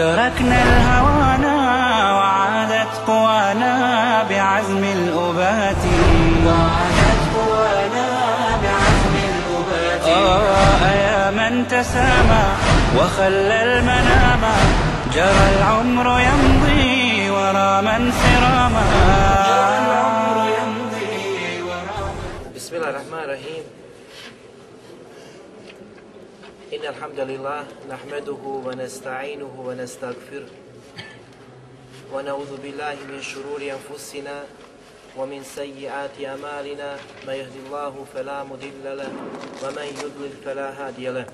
[0.00, 1.56] تركنا الهوانا
[2.16, 3.74] وعادت قوانا
[4.30, 5.82] بعزم الأبات.
[6.46, 8.08] وعادت قوانا
[8.62, 10.04] بعزم الأبات.
[10.04, 12.44] آه يا من تسامى
[12.96, 14.42] وخلى المنام.
[15.14, 18.86] جرى العمر يمضي ورا من سراما.
[19.48, 22.00] جرى العمر يمضي ورا
[22.56, 23.79] بسم الله الرحمن الرحيم.
[26.74, 30.48] إن الحمد لله نحمده ونستعينه ونستغفره
[32.12, 34.44] ونعوذ بالله من شرور أنفسنا
[35.16, 36.90] ومن سيئات أعمالنا
[37.26, 39.10] من يهد الله فلا مضل له
[39.62, 41.26] ومن يضلل فلا هادي له.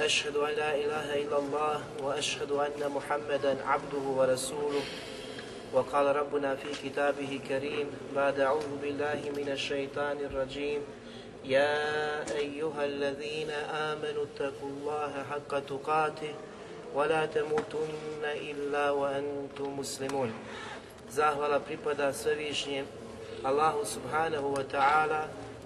[0.00, 4.84] أشهد أن لا إله إلا الله وأشهد أن محمدا عبده ورسوله.
[5.74, 10.80] وقال ربنا في كتابه كريم بعد أعوذ بالله من الشيطان الرجيم
[11.45, 13.51] يا أيها الذين
[13.91, 16.33] آمنوا اتقوا الله حق تقاته
[16.95, 20.33] ولا تموتن إلا وأنتم مسلمون
[21.09, 22.85] Zahvala pripada svevišnjem
[23.41, 25.25] Allahu subhanahu wa ta'ala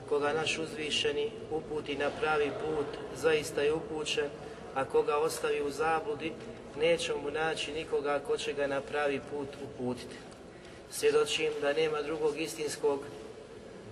[0.09, 4.29] koga naš uzvišeni uputi na pravi put, zaista je upućen,
[4.75, 6.33] a koga ostavi u zabludi,
[6.79, 10.15] neće mu naći nikoga ko će ga na pravi put uputiti.
[10.91, 12.99] Svjedočim da nema drugog istinskog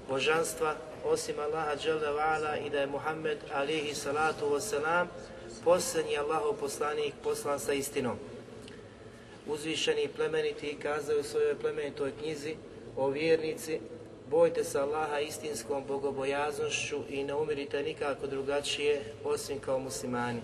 [0.10, 5.07] božanstva osim Allaha dželle i da je Muhammed alihi salatu wasalam
[5.65, 8.19] posljednji Allahov poslanik poslan sa istinom.
[9.47, 12.57] Uzvišeni plemeniti kazaju u svojoj plemenitoj knjizi
[12.97, 13.81] o vjernici
[14.31, 20.41] bojte se Allaha istinskom bogobojaznošću i ne umirite nikako drugačije osim kao muslimani.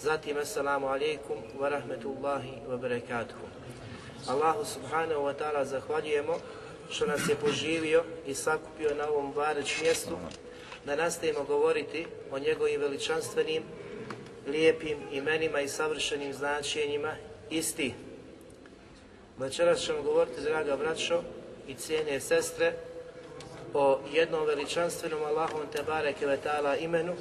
[0.00, 3.46] Zatim, assalamu alaikum wa rahmetullahi wa barakatuhu.
[4.28, 6.38] Allahu subhanahu wa ta'ala zahvaljujemo
[6.90, 10.16] što nas je poživio i sakupio na ovom bareć mjestu
[10.86, 13.62] da nastavimo govoriti o njegovim veličanstvenim,
[14.46, 17.16] lijepim imenima i savršenim značenjima
[17.50, 17.94] isti.
[19.38, 21.22] Večeras ćemo govoriti, draga braćo
[21.68, 22.72] i cijene sestre,
[23.74, 27.14] o jednom veličanstvenom Allahom te bareke ve ta'ala imenu,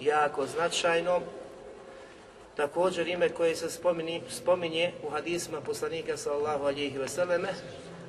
[0.00, 1.22] jako značajnom,
[2.56, 7.48] također ime koje se spominje, spominje u hadisma poslanika sallallahu alihi vseleme,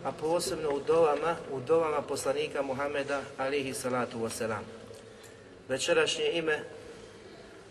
[0.03, 4.63] a posebno u dovama, u dovama poslanika Muhameda alihi salatu wasalam.
[5.69, 6.63] Večerašnje ime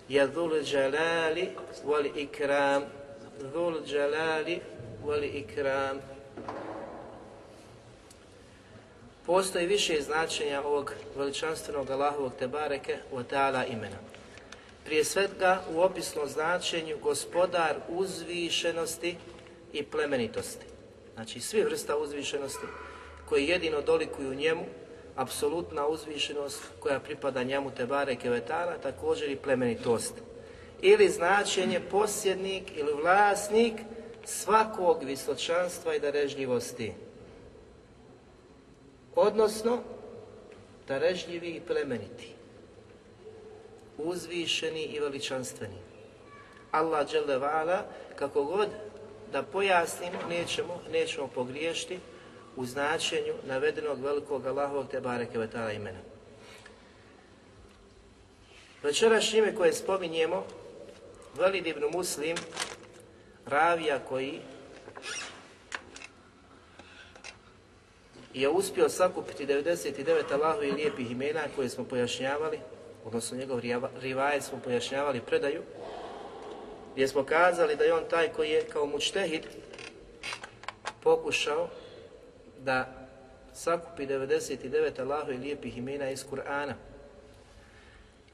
[0.08, 1.48] je Dhul Jalali
[1.84, 2.82] wal Ikram.
[3.40, 4.60] Dhul Jalali
[5.04, 5.98] wal Ikram.
[9.26, 13.96] Postoji više značenja ovog veličanstvenog Allahovog Tebareke wa ta'ala imena.
[14.84, 19.16] Prije svega u opisnom značenju gospodar uzvišenosti
[19.72, 20.69] i plemenitosti.
[21.14, 22.66] Znači svi vrsta uzvišenosti
[23.28, 24.64] koji jedino dolikuju njemu,
[25.16, 30.14] apsolutna uzvišenost koja pripada njemu Tebare Kevetara, također i plemenitost.
[30.82, 33.74] Ili značenje posjednik ili vlasnik
[34.24, 36.92] svakog visočanstva i darežljivosti.
[39.14, 39.78] Odnosno,
[40.88, 42.34] darežljivi i plemeniti.
[43.98, 45.78] Uzvišeni i veličanstveni.
[46.70, 47.06] Allah
[47.40, 47.84] vala,
[48.16, 48.68] kako god
[49.32, 51.98] da pojasnimo, nećemo, nećemo pogriješiti
[52.56, 55.98] u značenju navedenog velikog Allahovog te bareke vetala imena.
[58.82, 60.44] Večerašnje ime koje spominjemo,
[61.38, 62.36] Velid ibn Muslim,
[63.46, 64.40] ravija koji
[68.34, 72.58] je uspio sakupiti 99 Allahovi lijepih imena koje smo pojašnjavali,
[73.04, 73.60] odnosno njegov
[74.00, 75.62] rivajet smo pojašnjavali predaju,
[77.00, 79.46] gdje smo kazali da je on taj koji je kao mučtehid
[81.02, 81.68] pokušao
[82.58, 83.08] da
[83.52, 86.72] sakupi 99 Allahovi lijepih imena iz Kur'ana.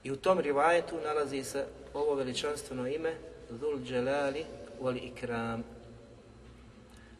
[0.04, 3.14] I u tom rivajetu nalazi se ovo veličanstveno ime
[3.50, 4.44] Dhul Jalali
[4.80, 5.64] wal Ikram.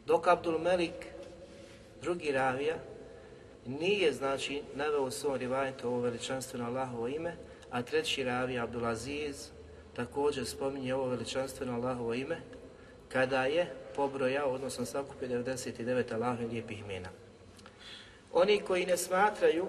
[0.05, 1.05] Dok Abdul Melik,
[2.01, 2.75] drugi ravija,
[3.65, 7.35] nije znači naveo u svom rivajetu ovo veličanstveno Allahovo ime,
[7.71, 9.56] a treći ravija Abdul Aziz
[9.97, 12.37] također spominje ovo veličanstveno Allahovo ime
[13.09, 17.09] kada je pobrojao, odnosno sakupio 99 Allahovi lijepih imena.
[18.33, 19.67] Oni koji ne smatraju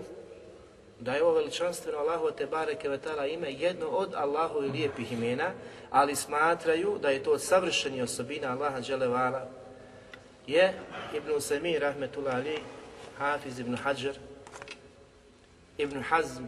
[1.00, 5.50] da je ovo veličanstveno Allahu te bareke vetala ime jedno od Allahovi lijepih imena,
[5.90, 9.48] ali smatraju da je to od savršenih osobina Allaha dželevala,
[10.46, 10.74] je
[11.16, 12.58] Ibn Usaymi rahmetullah ali,
[13.18, 14.14] Hafiz ibn Hajar,
[15.78, 16.44] Ibn Hazm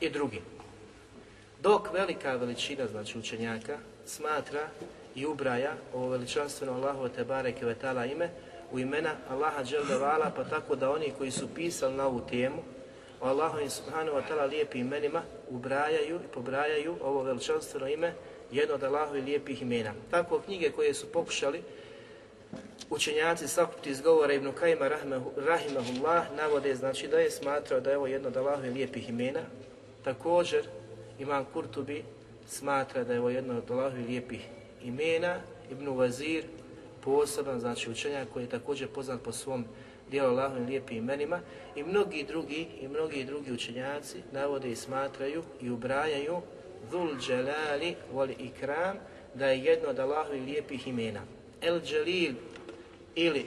[0.00, 0.42] i drugi.
[1.62, 4.68] Dok velika veličina, znači učenjaka, smatra
[5.14, 8.30] i ubraja ovo veličanstveno Allahu te bareke vetala ime
[8.72, 12.62] u imena Allaha dželevala, pa tako da oni koji su pisali na ovu temu,
[13.20, 18.12] o i subhanahu wa ta'ala lijepim imenima ubrajaju i pobrajaju ovo veličanstveno ime
[18.52, 19.92] jedno od Allahovi lijepih imena.
[20.10, 21.62] Tako knjige koje su pokušali
[22.90, 24.88] učenjaci sakupiti iz govora Ibn Kajima
[25.36, 29.40] rahimahullah navode znači da je smatrao da je ovo jedno od Allahovi lijepih imena.
[30.04, 30.64] Također
[31.20, 32.04] Imam Kurtubi
[32.46, 34.48] smatra da je ovo jedno od Allahovi lijepih
[34.84, 35.40] imena.
[35.70, 36.44] Ibn Vazir
[37.00, 39.64] poseban znači učenjak koji je također poznat po svom
[40.10, 41.40] dijelu Allahovim lijepim imenima
[41.76, 46.40] i mnogi drugi i mnogi drugi učenjaci navode i smatraju i ubrajaju
[46.90, 48.96] Dhul Jalali wal Ikram
[49.34, 51.20] da je jedno od Allahovih lijepih imena.
[51.62, 52.34] El Jalil
[53.14, 53.46] ili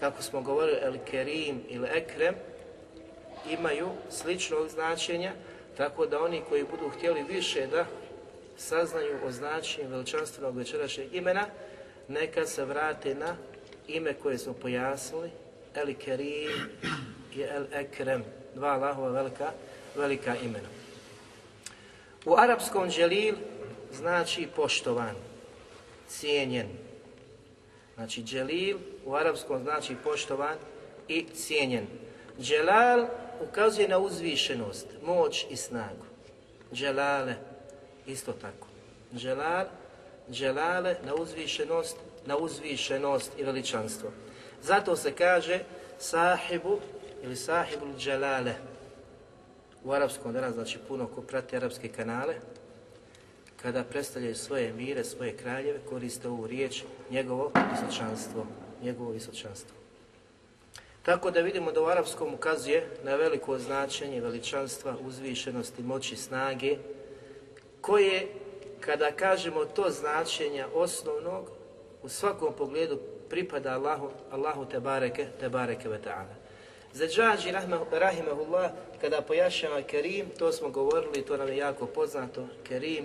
[0.00, 2.34] kako smo govorili El Kerim ili Ekrem
[3.50, 5.32] imaju sličnog značenja
[5.76, 7.86] tako da oni koji budu htjeli više da
[8.56, 11.46] saznaju o značenju veličanstvenog večerašnjeg imena
[12.08, 13.36] neka se vrate na
[13.88, 15.30] ime koje smo pojasnili
[15.74, 16.50] El Kerim
[17.34, 18.24] i El Ekrem,
[18.54, 19.50] dva Allahova velika,
[19.96, 20.68] velika imena.
[22.24, 23.34] U arapskom dželil
[23.92, 25.14] znači poštovan,
[26.08, 26.68] cijenjen.
[27.94, 30.56] Znači dželil u arapskom znači poštovan
[31.08, 31.86] i cijenjen.
[32.40, 33.06] Dželal
[33.48, 36.04] ukazuje na uzvišenost, moć i snagu.
[36.72, 37.34] Dželale,
[38.06, 38.66] isto tako.
[39.14, 39.66] Dželal,
[40.30, 41.96] dželale na uzvišenost,
[42.26, 44.10] na uzvišenost i veličanstvo.
[44.62, 45.60] Zato se kaže
[45.98, 46.78] sahibu
[47.22, 48.54] ili sahibul dželale.
[49.84, 52.34] U arapskom danas, znači puno ko prati arapske kanale,
[53.62, 58.46] kada predstavljaju svoje mire, svoje kraljeve, koriste ovu riječ njegovo visočanstvo.
[58.82, 59.83] Njegovo visočanstvo.
[61.04, 66.76] Tako da vidimo da u arapskom ukazuje na veliko značenje veličanstva, uzvišenosti, moći, snage,
[67.80, 68.28] koje,
[68.80, 71.50] kada kažemo to značenja osnovnog,
[72.02, 72.98] u svakom pogledu
[73.30, 76.34] pripada Allahu, Allahu te bareke, te bareke ve ta'ala.
[76.92, 77.52] Zađađi
[77.92, 78.70] rahimahullah,
[79.00, 83.04] kada pojašnjava Kerim, to smo govorili, to nam je jako poznato, Kerim,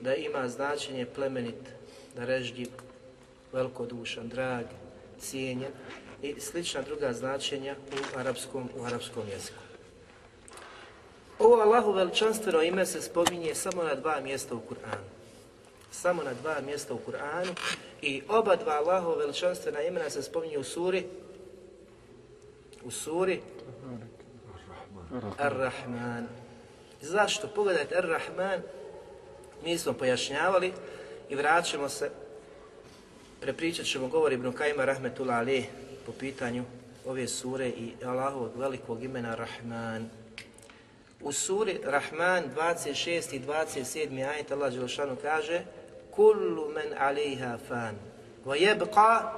[0.00, 1.74] da ima značenje plemenit,
[2.16, 2.68] darežljiv,
[3.52, 4.64] velikodušan, drag,
[5.18, 5.72] cijenjen
[6.24, 9.58] i slična druga značenja u arapskom, u arapskom jeziku.
[11.38, 15.04] Ovo Allahu veličanstveno ime se spominje samo na dva mjesta u Kur'anu.
[15.90, 17.54] Samo na dva mjesta u Kur'anu
[18.02, 21.04] i oba dva Allahu veličanstvena imena se spominju u suri
[22.84, 23.40] u suri
[25.38, 26.26] Ar-Rahman.
[27.00, 27.48] Zašto?
[27.48, 28.60] Pogledajte Ar-Rahman,
[29.64, 30.72] mi smo pojašnjavali
[31.28, 32.10] i vraćamo se,
[33.40, 35.66] prepričat ćemo govor Ibn Kajma Rahmetullah Ali
[36.06, 36.64] po pitanju
[37.06, 40.10] ove sure i Allahovog velikog imena Rahman.
[41.20, 43.34] U suri Rahman 26.
[43.34, 44.28] i 27.
[44.28, 45.64] ajet Allah Đelšanu kaže
[46.10, 47.94] Kullu men aliha fan
[48.44, 49.32] wa yabqa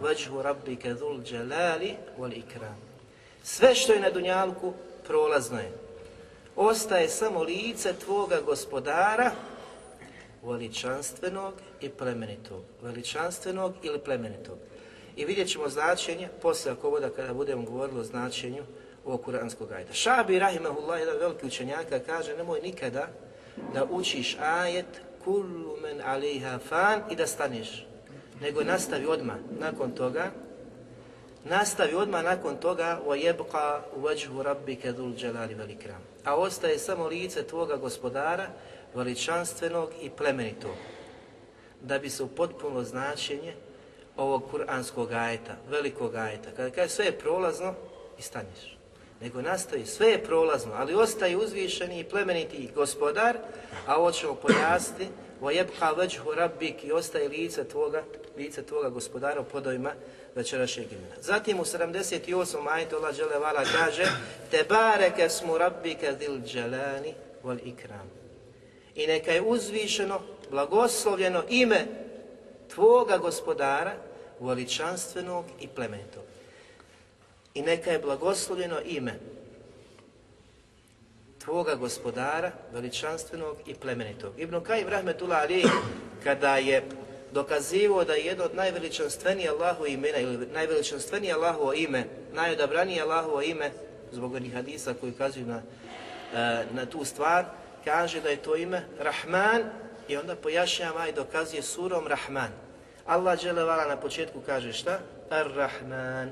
[0.00, 2.76] vajhu rabbika dhul jalali wal ikram.
[3.42, 4.72] Sve što je na dunjalku
[5.06, 5.72] prolazno je.
[6.56, 9.30] Ostaje samo lice tvoga gospodara
[10.42, 12.62] veličanstvenog i plemenitog.
[12.82, 14.58] Veličanstvenog ili plemenitog
[15.18, 18.62] i vidjet ćemo značenje, poslije ako voda kada budemo govorili o značenju
[19.04, 19.92] ovog kuranskog ajeta.
[19.92, 23.08] Šabi Rahimahullah, jedan veliki učenjaka, kaže nemoj nikada
[23.74, 24.86] da učiš ajet
[25.24, 27.86] kullu men aliha fan i da staneš,
[28.40, 30.30] nego nastavi odmah nakon toga,
[31.44, 36.02] nastavi odmah nakon toga wa yabqa wajhu rabbika dhul jalali wal ikram.
[36.24, 38.46] A ostaje samo lice tvoga gospodara
[38.94, 40.76] veličanstvenog i plemenitog
[41.82, 43.54] da bi se u potpuno značenje
[44.17, 46.49] ovog kuranskog ajeta, velikog ajeta.
[46.55, 47.73] Kada kaže sve je prolazno
[48.19, 48.77] i staneš.
[49.21, 53.37] Nego nastavi, sve je prolazno, ali ostaje uzvišeni i plemeniti gospodar,
[53.87, 55.07] a ovo ćemo pojasniti,
[55.41, 58.03] وَيَبْقَى وَجْهُ رَبِّكِ i ostaje lice tvoga,
[58.37, 59.91] lice tvoga gospodara u podovima
[60.35, 61.15] večerašnjeg imena.
[61.21, 62.63] Zatim u 78.
[62.63, 64.05] majtu Allah Đelevala kaže
[64.51, 67.13] Te bareke smo rabbika dil dželani
[67.43, 68.09] wal ikram.
[68.95, 71.85] I neka je uzvišeno, blagoslovljeno ime
[72.73, 73.91] tvoga gospodara,
[74.40, 76.22] veličanstvenog i plemenitog.
[77.54, 79.14] I neka je blagoslovljeno ime
[81.44, 84.40] tvoga gospodara, veličanstvenog i plemenitog.
[84.40, 85.64] Ibn Kajim Rahmetullah Ali,
[86.24, 86.82] kada je
[87.32, 93.70] dokazivo da je jedno od najveličanstvenije Allahu imena ili najveličanstvenije Allahovo ime, najodabranije Allahovo ime,
[94.12, 95.62] zbog onih hadisa koji ukazuju na
[96.72, 97.44] na tu stvar,
[97.84, 99.62] kaže da je to ime Rahman
[100.08, 102.67] i onda pojašnjava i dokazuje surom Rahman.
[103.08, 105.00] Allah dželevala na početku kaže šta?
[105.30, 106.30] Ar-Rahman.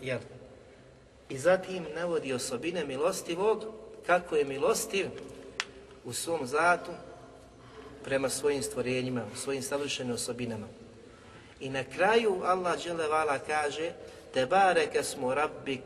[0.00, 0.20] Jel?
[1.28, 3.64] I zatim navodi osobine milostivog,
[4.06, 5.06] kako je milostiv
[6.04, 6.90] u svom zatu
[8.04, 10.66] prema svojim stvorenjima, svojim savršenim osobinama.
[11.60, 13.92] I na kraju Allah dželevala kaže
[14.34, 15.82] te bareke smo rabbik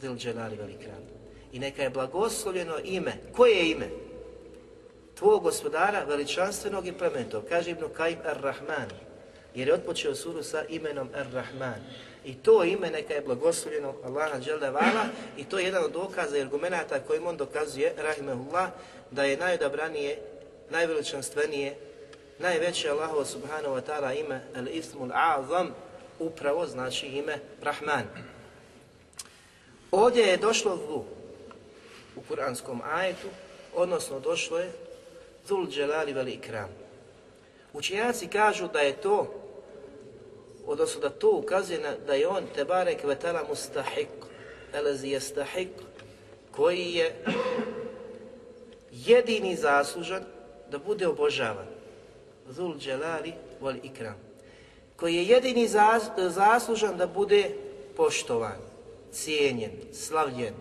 [0.00, 1.02] zil dželali velikran.
[1.52, 3.12] I neka je blagoslovljeno ime.
[3.36, 3.88] Koje je ime?
[5.14, 7.44] Tvog gospodara veličanstvenog i plemenitog.
[7.48, 9.11] Kaže Ibn Kajim Ar-Rahman.
[9.54, 11.80] Jer je otpočeo suru sa imenom Ar-Rahman.
[12.24, 15.04] I to ime neka je blagoslovljeno Allaha dželevala
[15.36, 18.70] i to je jedan od dokaza i argumenta kojim on dokazuje, rahimehullah,
[19.10, 20.18] da je najodabranije,
[20.70, 21.76] najveličanstvenije,
[22.38, 25.74] najveće Allahovo subhanahu wa ta'ala ime Al-Ismul Azam,
[26.18, 28.04] upravo znači ime Rahman.
[29.90, 31.04] Ovdje je došlo
[32.16, 33.28] u kuranskom ajetu,
[33.74, 34.72] odnosno došlo je
[35.48, 36.68] Zul Dželali vel Ikram.
[37.72, 39.41] Učenjaci kažu da je to,
[40.72, 44.08] odnosno da to ukazuje na, da je on Tebare Kvetala Mustahik,
[44.72, 45.68] elezi Jestahik,
[46.50, 47.24] koji je
[48.92, 50.22] jedini zaslužan
[50.70, 51.66] da bude obožavan.
[52.48, 54.16] Zul Dželali vel Ikram.
[54.96, 55.68] Koji je jedini
[56.28, 57.50] zaslužan da bude
[57.96, 58.58] poštovan,
[59.12, 60.54] cijenjen, slavljen.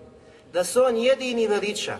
[0.54, 1.98] Da se on jedini veliča,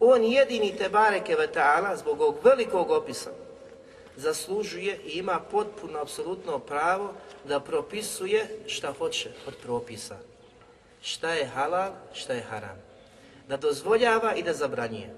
[0.00, 3.43] on jedini te bareke ta'ala zbog ovog velikog opisa
[4.16, 7.12] zaslužuje i ima potpuno, apsolutno pravo
[7.48, 10.16] da propisuje šta hoće od propisa.
[11.02, 12.82] Šta je halal, šta je haram.
[13.48, 15.14] Da dozvoljava i da zabranjuje.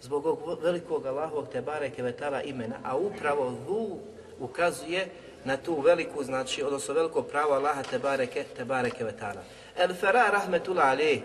[0.00, 3.98] Zbog ovog velikog Allahovog te bareke vetala imena, a upravo hu
[4.40, 5.08] ukazuje
[5.44, 9.42] na tu veliku, znači, odnosno veliko pravo Allaha te bareke, te bareke vetala.
[9.76, 11.22] El Fera rahmetullah alejh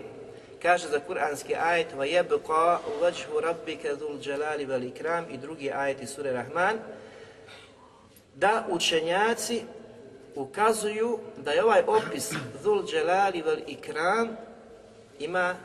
[0.61, 6.79] kaže za kuranski ajet وَيَبْقَا وَجْهُ رَبِّكَ ذُو الْجَلَالِ وَالْإِكْرَامِ i drugi ajeti sure Rahman
[8.35, 9.63] da učenjaci
[10.35, 12.31] ukazuju da je ovaj opis
[12.61, 14.37] Dhul Dželali vel Ikram
[15.19, 15.55] ima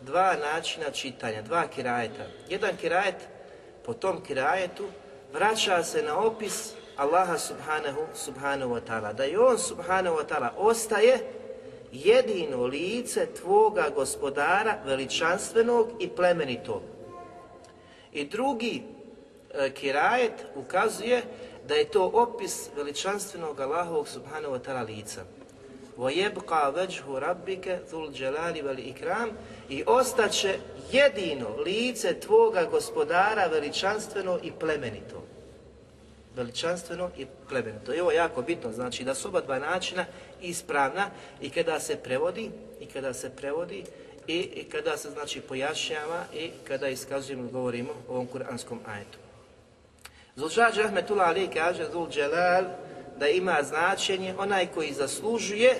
[0.00, 2.24] dva načina čitanja, dva kirajeta.
[2.48, 3.14] Jedan kirajet
[3.84, 4.84] po tom kirajetu
[5.32, 9.12] vraća se na opis Allaha subhanahu, subhanahu wa ta'ala.
[9.12, 11.18] Da je on subhanahu wa ta'ala ostaje
[11.92, 16.82] jedino lice tvoga gospodara veličanstvenog i plemenitog.
[18.12, 18.82] I drugi
[19.54, 21.22] e, kirajet ukazuje
[21.68, 25.24] da je to opis veličanstvenog Allahovog subhanahu wa ta'ala lica.
[25.98, 29.30] وَيَبْقَى وَجْهُ رَبِّكَ ذُو الْجَلَالِ وَالْإِكْرَامِ
[29.68, 30.58] I ostaće
[30.92, 35.29] jedino lice tvoga gospodara veličanstveno i plemenito
[36.35, 37.93] veličanstveno i plemenito.
[37.93, 40.05] I ovo je jako bitno, znači da su oba dva načina
[40.41, 41.09] ispravna
[41.41, 43.83] i kada se prevodi, i kada se prevodi,
[44.27, 49.17] i, i kada se znači pojašnjava i kada iskazujemo i govorimo o ovom kuranskom ajetu.
[50.35, 52.63] Zulšađ Rahmetullah Ali kaže Zul Dželal
[53.19, 55.75] da ima značenje onaj koji zaslužuje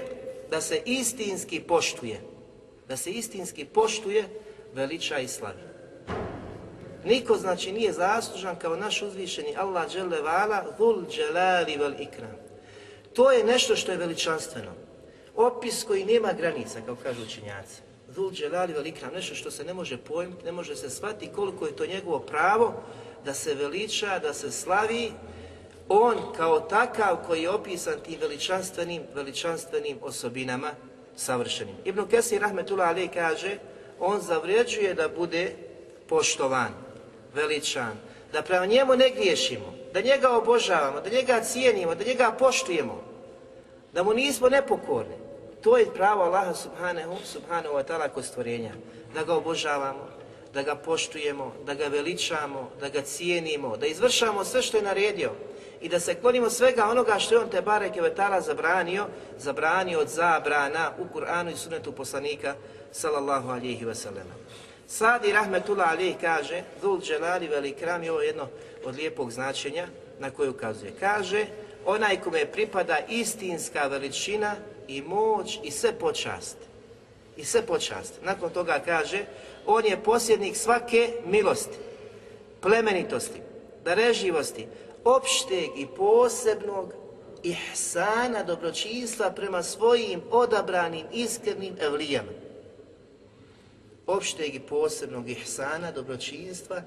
[0.50, 2.22] da se istinski poštuje.
[2.88, 4.27] Da se istinski poštuje,
[4.74, 5.70] veliča i slavi.
[7.05, 12.36] Niko znači nije zaslužan kao naš uzvišeni Allah dželle vala zul dželali vel ikram.
[13.13, 14.72] To je nešto što je veličanstveno.
[15.36, 17.81] Opis koji nema granica, kao kažu učenjaci.
[18.10, 21.65] Zul dželali vel ikram, nešto što se ne može pojmiti, ne može se shvatiti koliko
[21.65, 22.84] je to njegovo pravo
[23.25, 25.12] da se veliča, da se slavi,
[25.89, 30.72] on kao takav koji je opisan tim veličanstvenim, veličanstvenim osobinama
[31.15, 31.75] savršenim.
[31.86, 33.58] Ibn Kesir Rahmetullah Ali kaže,
[34.00, 35.55] on zavređuje da bude
[36.10, 36.90] poštovan,
[37.33, 37.93] veličan,
[38.33, 43.03] da prema njemu ne griješimo, da njega obožavamo, da njega cijenimo, da njega poštujemo,
[43.93, 45.15] da mu nismo nepokorni.
[45.61, 48.71] To je pravo Allaha subhanahu, subhanahu wa ta'ala kod stvorenja.
[49.13, 50.07] Da ga obožavamo,
[50.53, 55.31] da ga poštujemo, da ga veličamo, da ga cijenimo, da izvršamo sve što je naredio
[55.81, 59.07] i da se klonimo svega onoga što je on te bareke vetala zabranio,
[59.38, 62.55] zabranio od zabrana u Kur'anu i sunetu poslanika
[62.91, 64.27] sallallahu alihi wasallam.
[64.91, 68.48] Sadi Rahmetullah Ali kaže, Dhul Dželali Velikram je ovo jedno
[68.86, 69.88] od lijepog značenja
[70.19, 70.91] na koje ukazuje.
[71.00, 71.45] Kaže,
[71.86, 74.55] onaj kome pripada istinska veličina
[74.88, 76.57] i moć i sve počast.
[77.38, 78.13] I sve počast.
[78.24, 79.25] Nakon toga kaže,
[79.65, 81.77] on je posjednik svake milosti,
[82.62, 83.39] plemenitosti,
[83.83, 84.67] dareživosti,
[85.03, 86.93] opšteg i posebnog
[87.43, 92.50] ihsana, dobročinstva prema svojim odabranim iskrenim evlijama
[94.08, 96.81] opšteg i posebnog ihsana, dobročinstva,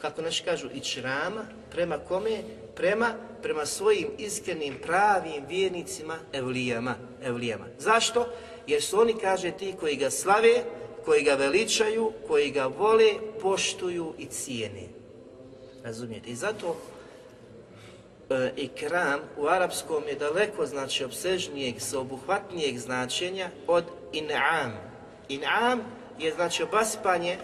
[0.00, 2.42] kako naši kažu, i črama, prema kome?
[2.74, 7.64] Prema, prema svojim iskrenim, pravim vjernicima, evlijama, evlijama.
[7.78, 8.26] Zašto?
[8.66, 10.62] Jer su oni, kaže, ti koji ga slave,
[11.04, 14.88] koji ga veličaju, koji ga vole, poštuju i cijene.
[15.84, 16.30] Razumijete?
[16.30, 16.76] I zato
[18.30, 24.70] e, ikram u arapskom je daleko znači obsežnijeg, sveobuhvatnijeg značenja od in'am.
[25.28, 25.78] In'am
[26.18, 27.38] je znači obasipanje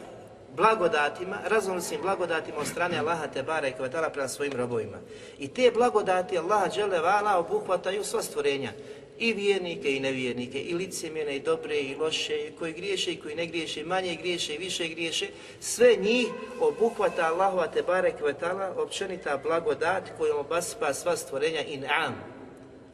[0.57, 4.99] blagodatima, raznolicim blagodatima od strane Allaha Tebara i Kvetala prema svojim robovima.
[5.39, 8.73] I te blagodati Allaha Đelevala obuhvataju sva stvorenja.
[9.19, 13.35] I vjernike i nevjernike, i licemjene, i dobre, i loše, i koji griješe, i koji
[13.35, 15.27] ne griješe, i manje griješe, i više griješe.
[15.61, 16.29] Sve njih
[16.61, 22.13] obuhvata Allahova Tebara i Kvetala općenita blagodat kojom obasipa sva stvorenja in'am.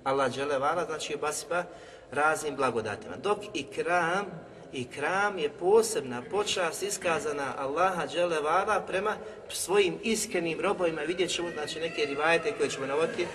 [0.04, 1.64] Allah Đelevala znači obasipa
[2.10, 3.16] raznim blagodatima.
[3.16, 4.26] Dok ikram
[4.72, 9.16] i kram je posebna počast iskazana Allaha dželevala prema
[9.48, 11.00] svojim iskrenim robovima.
[11.00, 13.26] Vidjet ćemo znači, neke rivajete koje ćemo navoditi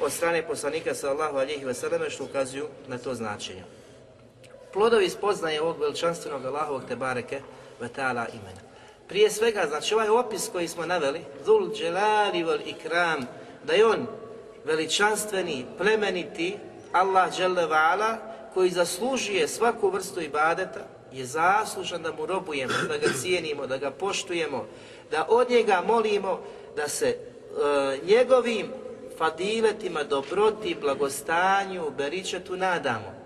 [0.00, 3.62] od strane poslanika sallahu alihi vseleme što ukazuju na to značenje.
[4.72, 7.40] Plodovi spoznaje ovog veličanstvenog Allahovog tebareke
[7.80, 8.60] vetala imena.
[9.08, 13.26] Prije svega, znači ovaj opis koji smo naveli, Zul dželali vol ikram,
[13.64, 14.06] da je on
[14.64, 16.56] veličanstveni, plemeniti,
[16.92, 17.66] Allah dželle
[18.54, 23.90] koji zaslužuje svaku vrstu ibadeta, je zaslužan da mu robujemo, da ga cijenimo, da ga
[23.90, 24.66] poštujemo,
[25.10, 26.40] da od njega molimo
[26.76, 27.16] da se e,
[28.06, 28.66] njegovim
[29.18, 33.18] fadiletima, dobroti, blagostanju, beričetu nadamo.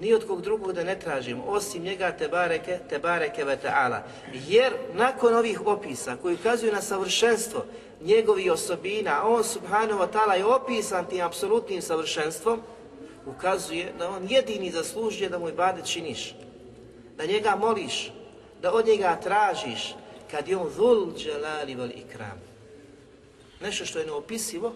[0.00, 3.98] Ni od kog drugog da ne tražimo, osim njega te bareke, te bareke ve ta'ala.
[4.32, 7.64] Jer nakon ovih opisa koji ukazuju na savršenstvo
[8.00, 12.60] njegovih osobina, on subhanahu wa ta'ala je opisan tim apsolutnim savršenstvom,
[13.26, 16.34] ukazuje da on jedini zaslužuje da mu ibadet činiš,
[17.16, 18.12] da njega moliš,
[18.62, 19.94] da od njega tražiš,
[20.30, 22.40] kad je on zul dželali vel ikram.
[23.60, 24.72] Nešto što je neopisivo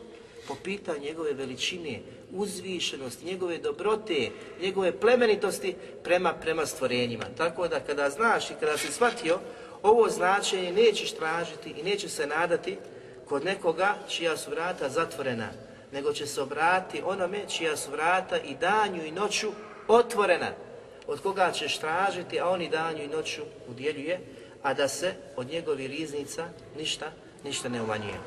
[0.48, 2.00] po pitanju njegove veličine,
[2.32, 4.30] uzvišenosti, njegove dobrote,
[4.62, 5.74] njegove plemenitosti
[6.04, 7.24] prema, prema stvorenjima.
[7.36, 9.38] Tako da kada znaš i kada si shvatio,
[9.82, 12.76] ovo značenje nećeš tražiti i neće se nadati
[13.28, 15.48] kod nekoga čija su vrata zatvorena,
[15.92, 19.48] nego će se obratiti onome čija su vrata i danju i noću
[19.88, 20.50] otvorena,
[21.06, 24.20] od koga ćeš tražiti, a on i danju i noću udjeljuje,
[24.62, 27.10] a da se od njegovih riznica ništa,
[27.44, 28.20] ništa ne umanjuje.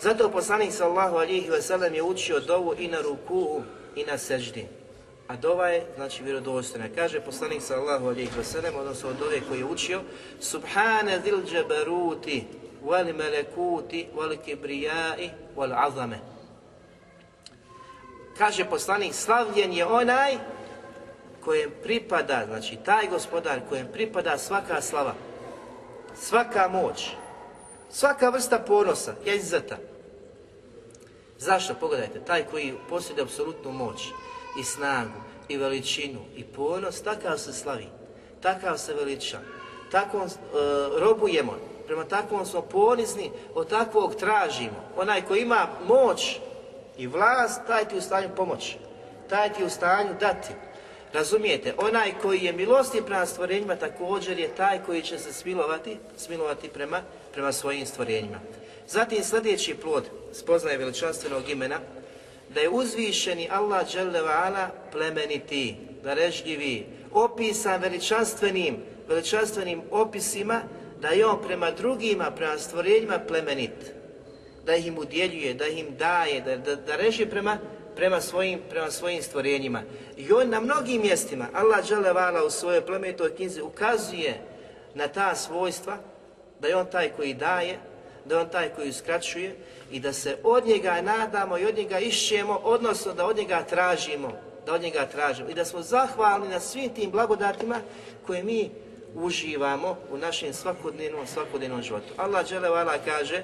[0.00, 3.62] Zato poslanik sallahu alihi wasallam je učio dovu i na ruku
[3.96, 4.66] i na seždi.
[5.28, 6.88] A dova je, znači, vjerodostojna.
[6.94, 10.00] Kaže poslanik sallahu alihi wasallam, odnosno od ove koji je učio,
[10.40, 12.44] Subhane zil džabaruti,
[12.84, 16.18] wal melekuti, wal kibrijai, wal azame.
[18.38, 20.38] Kaže poslanik, slavljen je onaj
[21.44, 25.14] kojem pripada, znači taj gospodar kojem pripada svaka slava,
[26.14, 27.10] svaka moć,
[27.90, 29.76] svaka vrsta ponosa, je izzata.
[31.38, 31.74] Zašto?
[31.74, 34.08] Pogledajte, taj koji posjeduje apsolutnu moć
[34.60, 37.86] i snagu i veličinu i ponos, takav se slavi,
[38.40, 39.40] takav se veliča,
[39.90, 40.30] takvom uh,
[40.98, 41.56] robujemo,
[41.90, 44.84] prema takvom smo ponizni, od takvog tražimo.
[44.96, 46.38] Onaj koji ima moć
[46.98, 48.76] i vlast, taj ti u stanju pomoći,
[49.28, 50.48] taj ti u stanju dati.
[51.12, 56.68] Razumijete, onaj koji je milostiv prema stvorenjima također je taj koji će se smilovati, smilovati
[56.68, 58.40] prema, prema svojim stvorenjima.
[58.88, 61.78] Zatim sljedeći plod spoznaje veličanstvenog imena,
[62.54, 63.86] da je uzvišeni Allah
[64.44, 68.76] ala plemeniti, darežljivi, opisan veličanstvenim,
[69.08, 70.62] veličanstvenim opisima,
[71.00, 74.00] da je on prema drugima, prema stvorenjima plemenit
[74.66, 76.96] da ih im udjeljuje, da ih im daje, da, da, da
[77.30, 77.58] prema,
[77.96, 79.82] prema, svojim, prema svojim stvorenjima.
[80.16, 84.40] I on na mnogim mjestima, Allah vala u svojoj plemenitoj knjizi ukazuje
[84.94, 85.96] na ta svojstva,
[86.60, 87.78] da je on taj koji daje,
[88.24, 89.56] da je on taj koji uskraćuje
[89.90, 94.32] i da se od njega nadamo i od njega išćemo, odnosno da od njega tražimo,
[94.66, 97.80] da od njega tražimo i da smo zahvalni na svim tim blagodatima
[98.26, 98.70] koje mi
[99.15, 102.13] uživamo u našem svakodnevnom, svakodnevnom životu.
[102.17, 103.43] Allah vala kaže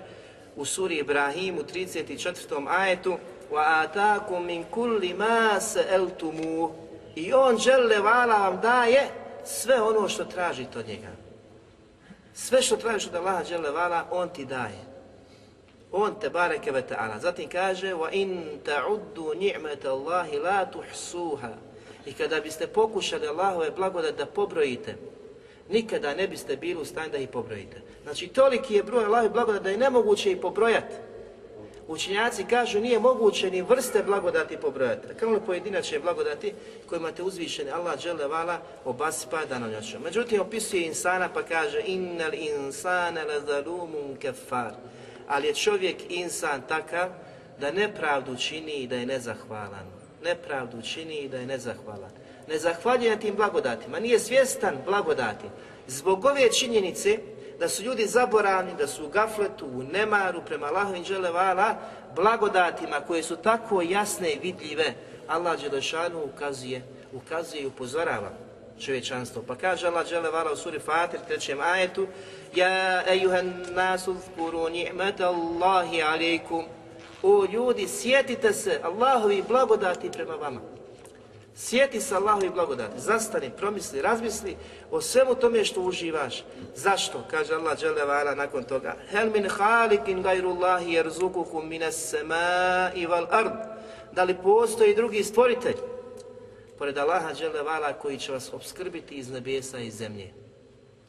[0.55, 2.67] u suri Ibrahim u 34.
[2.69, 3.17] ajetu
[3.51, 6.71] وَآتَاكُمْ مِنْ كُلِّ مَا سَأَلْتُمُوهُ
[7.15, 9.09] I on žele vala vam daje
[9.45, 11.11] sve ono što tražite od njega.
[12.33, 14.91] Sve što tražiš od Allaha žele vala, on ti daje.
[15.91, 17.19] On te bareke ve ta'ala.
[17.19, 21.53] Zatim kaže وَإِن تَعُدُّ نِعْمَةَ اللَّهِ لَا تُحْسُوهَا
[22.05, 24.95] I kada biste pokušali Allahove blagodat da pobrojite,
[25.70, 27.80] nikada ne biste bili u stanju da ih pobrojite.
[28.02, 30.94] Znači, toliki je broj Allahovi blagodati da je nemoguće ih pobrojati.
[31.88, 35.24] Učinjaci kažu nije moguće ni vrste blagodati pobrojati.
[35.26, 36.52] Li pojedinačne blagodati
[36.88, 40.02] kojima te uzvišeni Allah džele vala obasipa danonoćom.
[40.02, 44.72] Međutim, opisuje insana pa kaže innal insana la zalumun kefar.
[45.28, 47.08] Ali je čovjek insan takav
[47.60, 49.86] da nepravdu čini i da je nezahvalan.
[50.24, 52.10] Nepravdu čini i da je nezahvalan.
[52.48, 55.44] Ne zahvaljuje na tim blagodatima, nije svjestan blagodati.
[55.86, 57.18] Zbog ove činjenice
[57.58, 61.74] da su ljudi zaboravni, da su u gafletu, u nemaru prema Allahovim dželevala,
[62.14, 64.94] blagodatima koje su tako jasne i vidljive,
[65.28, 66.82] Allah Đelešanu ukazuje,
[67.12, 68.30] ukazuje i upozorava
[68.80, 69.42] čovječanstvo.
[69.46, 72.06] Pa kaže Allah dželevala u suri Fatir, trećem ajetu,
[72.54, 76.64] Ja ejuhan nasu zkuru ni'mata Allahi alaikum.
[77.22, 80.75] O ljudi, sjetite se Allahovi blagodati prema vama.
[81.56, 84.56] Sjeti se Allahovi blagodati, zastani, promisli, razmisli
[84.90, 86.44] o svemu tome što uživaš.
[86.74, 87.24] Zašto?
[87.30, 88.96] Kaže Allah dželevala nakon toga.
[89.08, 93.52] Hel min halikin gajrullahi jerzukukum minas semai val ard.
[94.12, 95.76] Da li postoji drugi stvoritelj?
[96.78, 100.32] Pored Allaha dželevala koji će vas obskrbiti iz nebesa i zemlje.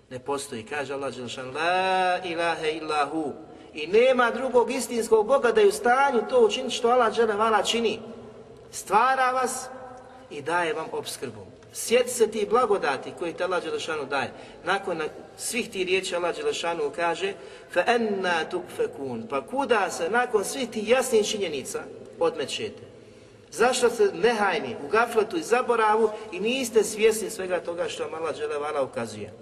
[0.09, 0.63] Ne postoji.
[0.63, 3.33] Kaže Allah dželešan, la ilaha illahu.
[3.73, 7.99] I nema drugog istinskog Boga da je u stanju to učiniti što Allah dželevala čini.
[8.71, 9.69] Stvara vas,
[10.30, 11.46] i daje vam obskrbu.
[11.72, 14.32] Sjeti se ti blagodati koji te Allah Đelešanu daje.
[14.64, 15.02] Nakon
[15.36, 17.32] svih ti riječi Allah Đelešanu kaže
[17.74, 21.82] فَأَنَّا تُكْفَكُونَ Pa kuda se nakon svih ti jasnih činjenica
[22.18, 22.82] odmećete?
[23.50, 28.36] Zašto ste nehajni u gafletu i zaboravu i niste svjesni svega toga što vam Allah
[28.36, 29.32] Đelevala ukazuje?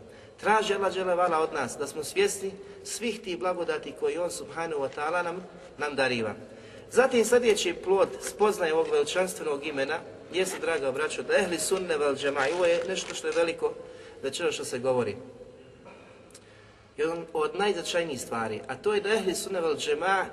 [0.40, 2.52] Traži Allah Đelevala od nas da smo svjesni
[2.84, 5.44] svih tih blagodati koji On Subhanahu wa ta'ala nam,
[5.78, 6.34] nam dariva.
[6.90, 9.98] Zatim sljedeći plod spoznaje ovog veličanstvenog imena
[10.35, 13.73] jeste, draga braćo, da ehli sunne vel džema, i ovo je nešto što je veliko
[14.23, 15.15] večera što se govori.
[16.97, 20.25] Jedan od najznačajnijih stvari, a to je da ehli sunne vel džema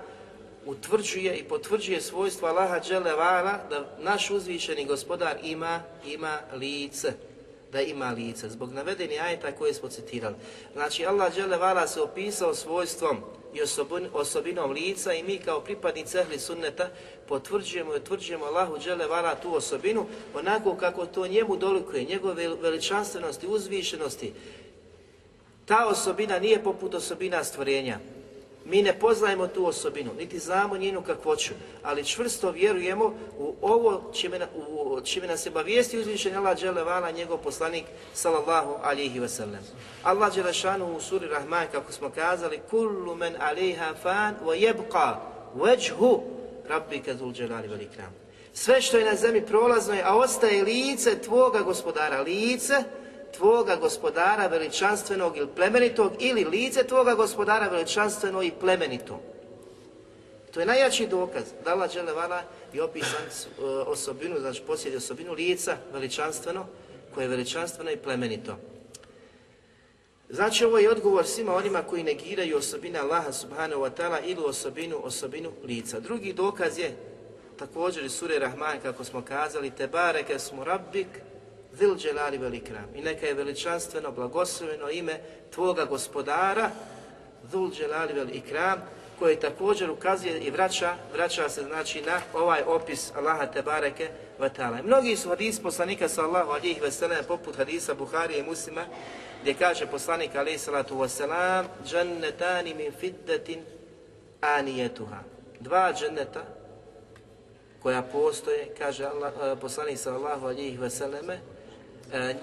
[0.66, 7.12] utvrđuje i potvrđuje svojstvo Allaha dželevala da naš uzvišeni gospodar ima, ima lice
[7.72, 10.34] da ima lice, zbog navedeni ajeta koje smo citirali.
[10.72, 13.16] Znači, Allah dželevala se opisao svojstvom
[13.54, 16.88] i osobin, osobinom lica i mi kao pripadnici ehli sunneta
[17.28, 24.32] potvrđujemo i utvrđujemo Allahu dželevala tu osobinu onako kako to njemu dolikuje, njegove veličanstvenosti, uzvišenosti.
[25.64, 27.98] Ta osobina nije poput osobina stvorenja.
[28.64, 34.46] Mi ne poznajemo tu osobinu, niti znamo njenu kakvoću, ali čvrsto vjerujemo u ovo čime,
[34.56, 39.62] u, čime nas je bavijesti uzvišen Allah Đelevala, njegov poslanik, sallallahu alihi wasallam.
[40.02, 45.16] Allah Đelešanu u suri Rahman, kako smo kazali, kullu men aliha fan wa jebqa
[45.54, 46.22] veđhu
[46.68, 48.14] rabbika zul dželali velikram.
[48.54, 52.74] Sve što je na zemlji prolazno je, a ostaje lice tvoga gospodara, lice
[53.36, 59.20] tvoga gospodara veličanstvenog ili plemenitog ili lice tvoga gospodara veličanstveno i plemenito.
[60.54, 62.42] To je najjači dokaz da Allah Đelevala
[62.72, 66.66] je opisan e, osobinu, znači posjedi osobinu lica veličanstveno,
[67.14, 68.56] koje je veličanstveno i plemenito.
[70.30, 75.00] Znači ovo je odgovor svima onima koji negiraju osobine Allaha subhanahu wa ta'ala ili osobinu,
[75.02, 76.00] osobinu lica.
[76.00, 76.96] Drugi dokaz je
[77.58, 81.08] također iz sure Rahman kako smo kazali te bareke smo rabbik
[81.72, 82.88] Zil dželali velikram.
[82.94, 86.70] I neka je veličanstveno, blagosloveno ime Tvoga gospodara,
[87.50, 88.82] Zul dželali velikram,
[89.18, 94.08] koje također ukazuje i vraća, vraća se znači na ovaj opis Allaha te bareke
[94.38, 94.82] vatala.
[94.82, 98.84] Mnogi su hadis poslanika sallahu alihi veselam poput hadisa Buharije i muslima
[99.42, 103.60] gdje kaže poslanik alihi salatu wasalam džennetani min fiddetin
[104.40, 105.18] anijetuha.
[105.60, 106.44] Dva dženneta
[107.82, 111.40] koja postoje, kaže Allah, poslanik sallahu alihi veseleme,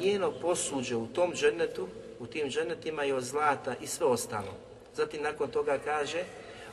[0.00, 1.88] njeno posuđe u tom džennetu,
[2.18, 4.54] u tim džennetima je od zlata i sve ostalo.
[4.94, 6.24] Zatim nakon toga kaže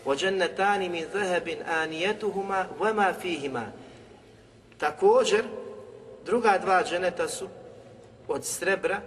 [0.06, 3.66] وَجَنَّتَانِ مِنْ ذَهَبٍ آنِيَتُهُمَا وَمَا فِيهِمَا
[4.78, 5.44] Također,
[6.26, 7.48] druga dva dženeta su
[8.28, 9.02] od srebra,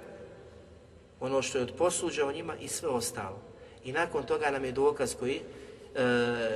[1.20, 3.38] ono što je od posuđa o njima i sve ostalo.
[3.84, 5.42] I nakon toga nam je dokaz koji e,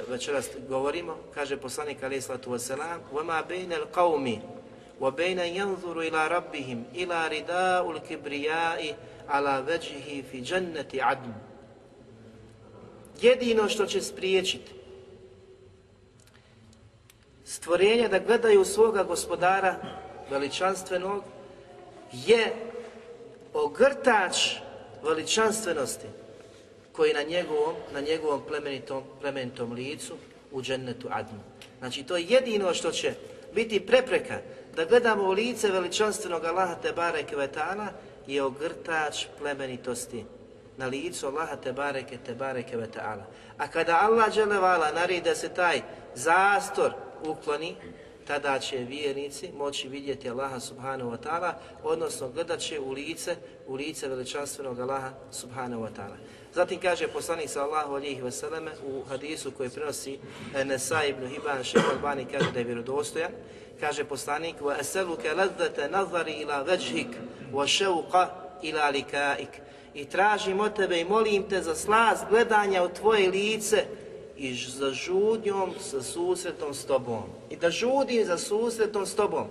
[0.08, 4.38] večeras govorimo, kaže poslanik alaih sallatu wasalam وَمَا بَيْنَ الْقَوْمِ
[5.02, 8.96] وبين ينظر إلى ربهم إلى رداء الكبرياء
[9.28, 11.32] على وجهه في جنة عدن
[13.22, 14.72] jedino što će spriječiti
[17.44, 19.76] stvorenje da gledaju svoga gospodara
[20.30, 21.22] veličanstvenog
[22.12, 22.54] je
[23.54, 24.36] ogrtač
[25.02, 26.06] veličanstvenosti
[26.92, 30.14] koji na njegovom, na njegovom plemenitom, plemenitom licu
[30.52, 31.40] u džennetu Adnu.
[31.78, 33.14] Znači to je jedino što će
[33.54, 34.40] biti prepreka
[34.75, 37.91] da gledamo u lice veličanstvenog Allaha Tebare Kvetana
[38.27, 40.25] je ogrtač plemenitosti
[40.77, 43.25] na licu Allaha Tebare Tebare Kvetana.
[43.57, 45.81] A kada Allah Đelevala naredi da se taj
[46.15, 46.93] zastor
[47.25, 47.75] ukloni,
[48.27, 53.35] tada će vjernici moći vidjeti Allaha subhanahu wa ta'ala, odnosno gledat će u lice,
[53.67, 56.15] u lice veličanstvenog Allaha subhanahu wa ta'ala.
[56.53, 60.19] Zatim kaže poslanik sallahu alihi vseleme u hadisu koji prenosi
[60.65, 63.31] Nesa ibn Hibban Šeha Albani kaže da je vjerodostojan,
[63.79, 64.55] kaže poslanik
[65.35, 67.07] ladzata nazari ila vajhik
[67.53, 68.27] wa shauqa
[68.61, 69.49] ila likaik
[69.93, 73.85] i tražim od tebe i molim te za slast gledanja u tvoje lice
[74.37, 77.23] i za žudnjom sa susretom s tobom.
[77.49, 79.47] I da žudim za susretom s tobom.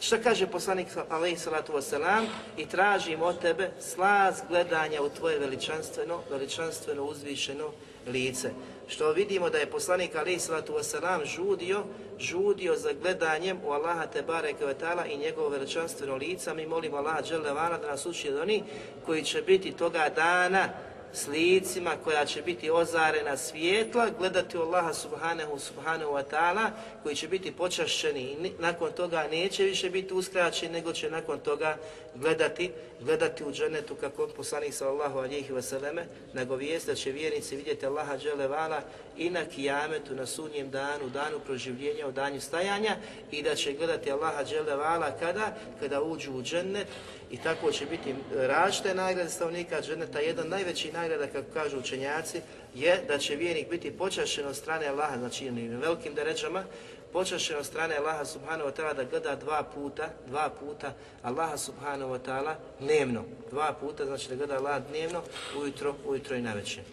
[0.00, 2.26] Šta kaže poslanik alaihi salatu wasalam?
[2.56, 7.70] I tražim od tebe slast gledanja u tvoje veličanstveno, veličanstveno uzvišeno
[8.06, 8.50] lice.
[8.88, 11.84] Što vidimo da je poslanik alaihi salatu wasalam žudio,
[12.18, 14.64] žudio za gledanjem u Allaha te bareke
[15.10, 16.54] i njegovo veličanstveno lice.
[16.54, 18.62] Mi molimo Allaha dželle vala da nas uči od onih
[19.06, 20.68] koji će biti toga dana
[21.12, 26.70] s licima koja će biti ozarena svijetla, gledati Allaha subhanahu subhanahu wa ta'ala,
[27.02, 31.76] koji će biti počašćeni i nakon toga neće više biti uskraćeni, nego će nakon toga
[32.14, 38.18] gledati, gledati u dženetu kako poslanik sallallahu alihi vseleme nagovijest da će vjernici vidjeti Allaha
[38.18, 38.80] dželevala
[39.16, 42.96] i na kijametu, na sudnjem danu, danu proživljenja, u danju stajanja
[43.30, 45.56] i da će gledati Allaha dželevala kada?
[45.80, 46.86] Kada uđu u džennet
[47.30, 50.20] i tako će biti različite nagrade stavnika dženeta.
[50.20, 52.40] Jedan najveći nagrada, kako kažu učenjaci,
[52.74, 56.64] je da će vjernik biti počašen od strane Allaha, znači na velikim deređama,
[57.12, 62.12] počašen od strane Allaha subhanahu wa ta'ala da gleda dva puta, dva puta Allaha subhanahu
[62.12, 63.24] wa ta'ala dnevno.
[63.50, 65.22] Dva puta, znači da gleda Allaha dnevno,
[65.60, 66.84] ujutro, ujutro i navečer.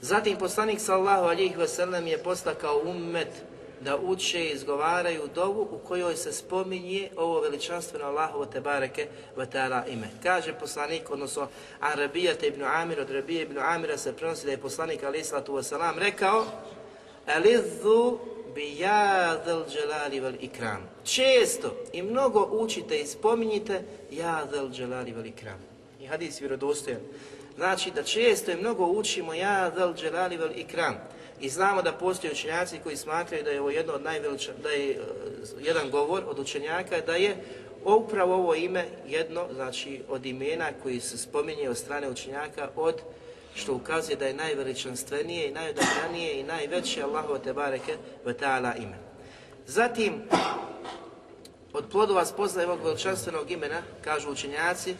[0.00, 3.28] Zatim poslanik sallahu alihi wasallam je postakao ummet
[3.84, 9.46] da uče i izgovaraju dovu u kojoj se spominje ovo veličanstveno Allahovo te bareke wa
[9.52, 10.08] ta'ala ime.
[10.22, 11.48] Kaže poslanik, odnosno
[11.80, 15.52] an Rabijata ibn Amir, od Rabija ibn Amira se prenosi da je poslanik alaih sallatu
[15.52, 16.44] wasalam rekao
[17.26, 18.18] Alizu
[18.54, 20.90] bi ja del dželali vel ikram.
[21.04, 25.58] Često i mnogo učite i spominjite ja del dželali vel ikram.
[26.00, 27.00] I hadis vjerodostojan.
[27.56, 30.94] Znači da često i mnogo učimo ja del dželali vel ikram.
[31.44, 34.90] I znamo da postoje učenjaci koji smatraju da je ovo jedno od najveliča, da je
[34.90, 34.98] e,
[35.60, 37.36] jedan govor od učenjaka da je
[37.84, 43.00] upravo ovo ime jedno, znači od imena koji se spominje od strane učenjaka od
[43.54, 48.98] što ukazuje da je najveličanstvenije i najodabranije i najveće Allahove te bareke ve ta'ala ime.
[49.66, 50.22] Zatim,
[51.72, 54.94] od plodova spoznaje ovog veličanstvenog imena, kažu učenjaci,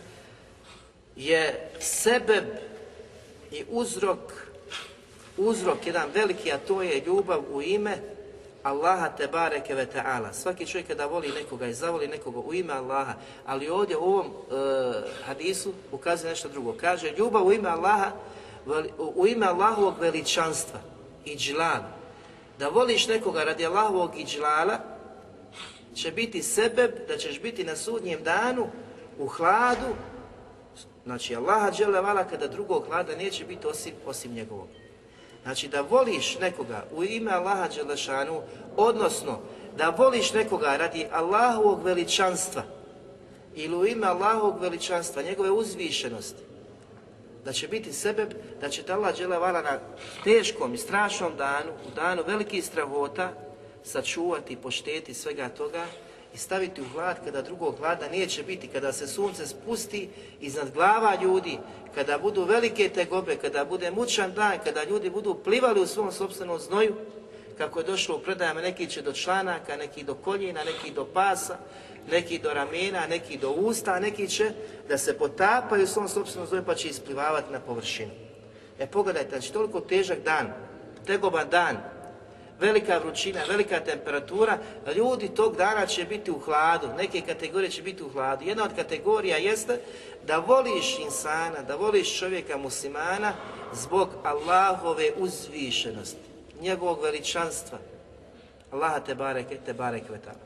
[1.16, 2.44] je sebeb
[3.52, 4.43] i uzrok,
[5.36, 7.98] uzrok jedan veliki, a to je ljubav u ime
[8.62, 10.32] Allaha te bareke ve ta'ala.
[10.32, 13.14] Svaki čovjek kada voli nekoga i zavoli nekoga u ime Allaha,
[13.46, 14.32] ali ovdje u ovom e,
[15.26, 16.74] hadisu ukazuje nešto drugo.
[16.80, 18.10] Kaže, ljubav u ime Allaha,
[18.98, 20.80] u ime Allahovog veličanstva
[21.24, 21.90] i džlala.
[22.58, 24.78] Da voliš nekoga radi Allahovog i džlala,
[25.94, 28.66] će biti sebeb da ćeš biti na sudnjem danu
[29.18, 29.94] u hladu,
[31.04, 34.83] znači Allaha dželle vala kada drugog hlada neće biti osim, osim njegovog.
[35.44, 38.40] Znači da voliš nekoga u ime Allaha Đelešanu,
[38.76, 39.38] odnosno
[39.76, 42.62] da voliš nekoga radi Allahovog veličanstva
[43.54, 46.42] ili u ime Allahovog veličanstva, njegove uzvišenosti,
[47.44, 48.26] da će biti sebe,
[48.60, 49.78] da će te Allah na
[50.24, 53.32] teškom i strašnom danu, u danu velikih strahota,
[53.84, 55.86] sačuvati i pošteti svega toga
[56.34, 60.08] i staviti u hlad kada drugog hlada neće biti, kada se sunce spusti
[60.40, 61.58] iznad glava ljudi,
[61.94, 66.58] kada budu velike tegobe, kada bude mučan dan, kada ljudi budu plivali u svom sobstvenom
[66.58, 66.94] znoju,
[67.58, 71.56] kako je došlo u predajama, neki će do članaka, neki do koljena, neki do pasa,
[72.10, 74.50] neki do ramena, neki do usta, neki će
[74.88, 78.10] da se potapaju u svom sobstvenom znoju pa će isplivavati na površinu.
[78.78, 80.52] E pogledajte, znači toliko težak dan,
[81.06, 81.93] tegoban dan,
[82.60, 84.58] velika vrućina, velika temperatura,
[84.96, 88.44] ljudi tog dana će biti u hladu, neke kategorije će biti u hladu.
[88.44, 89.80] Jedna od kategorija jeste
[90.26, 93.32] da voliš insana, da voliš čovjeka muslimana
[93.72, 96.20] zbog Allahove uzvišenosti,
[96.60, 97.78] njegovog veličanstva.
[98.70, 100.44] Allaha te bareke, te bareke ve ta'ala.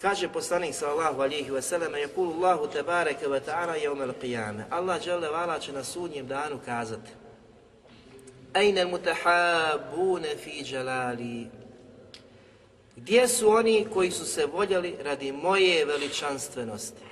[0.00, 2.82] Kaže poslanik sallallahu alihi wasallam, je kulu Allahu te
[3.28, 3.74] ve ta'ala
[4.22, 4.64] qiyame.
[4.70, 7.23] Allah dželle vala će na sudnjem danu kazati
[8.54, 11.46] Ajne mutahabune fi džalali.
[12.96, 17.02] Gdje su oni koji su se voljeli radi moje veličanstvenosti?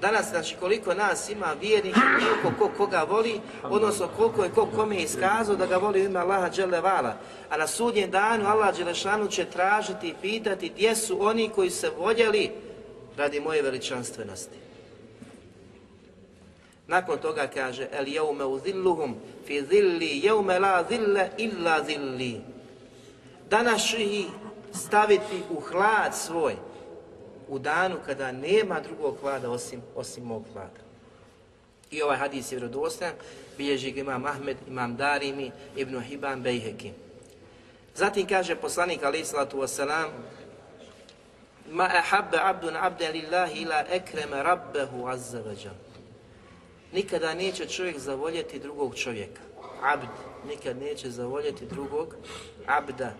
[0.00, 1.94] Danas, znači, koliko nas ima vjernih,
[2.42, 6.20] koliko ko koga voli, odnosno koliko je ko kome iskazao da ga voli u ime
[6.20, 7.16] Allaha Đelevala.
[7.50, 11.90] A na sudnjem danu Allah Đelešanu će tražiti i pitati gdje su oni koji se
[11.98, 12.50] voljeli
[13.16, 14.59] radi moje veličanstvenosti.
[16.90, 19.14] Nakon toga kaže el jeume uzilluhum
[19.46, 22.40] fi zilli jeume la zille illa zilli.
[23.50, 24.26] Danas ću ih
[24.74, 26.56] staviti u hlad svoj,
[27.48, 30.80] u danu kada nema drugog hlada osim, osim mog hlada.
[31.90, 33.14] I ovaj hadis je vjerodostojan,
[33.58, 36.92] bilježi ga imam Ahmed, imam Darimi, Ibn Hibban, Bejheki.
[37.94, 40.10] Zatim kaže poslanik alaih salatu wasalam,
[41.70, 45.54] Ma ahabba abdun abda lillahi ila ekreme rabbehu azza wa
[46.92, 49.40] Nikada neće čovjek zavoljeti drugog čovjeka.
[49.82, 50.08] Abd
[50.48, 52.14] nikad neće zavoljeti drugog
[52.66, 53.12] abda,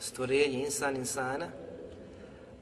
[0.00, 1.48] stvorenje insan insana,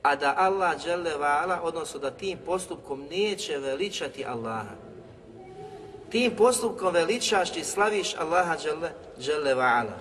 [0.03, 4.75] a da Allah dželle vala, odnosno da tim postupkom neće veličati Allaha.
[6.11, 9.99] Tim postupkom veličaš i slaviš Allaha dželle, dželle vala.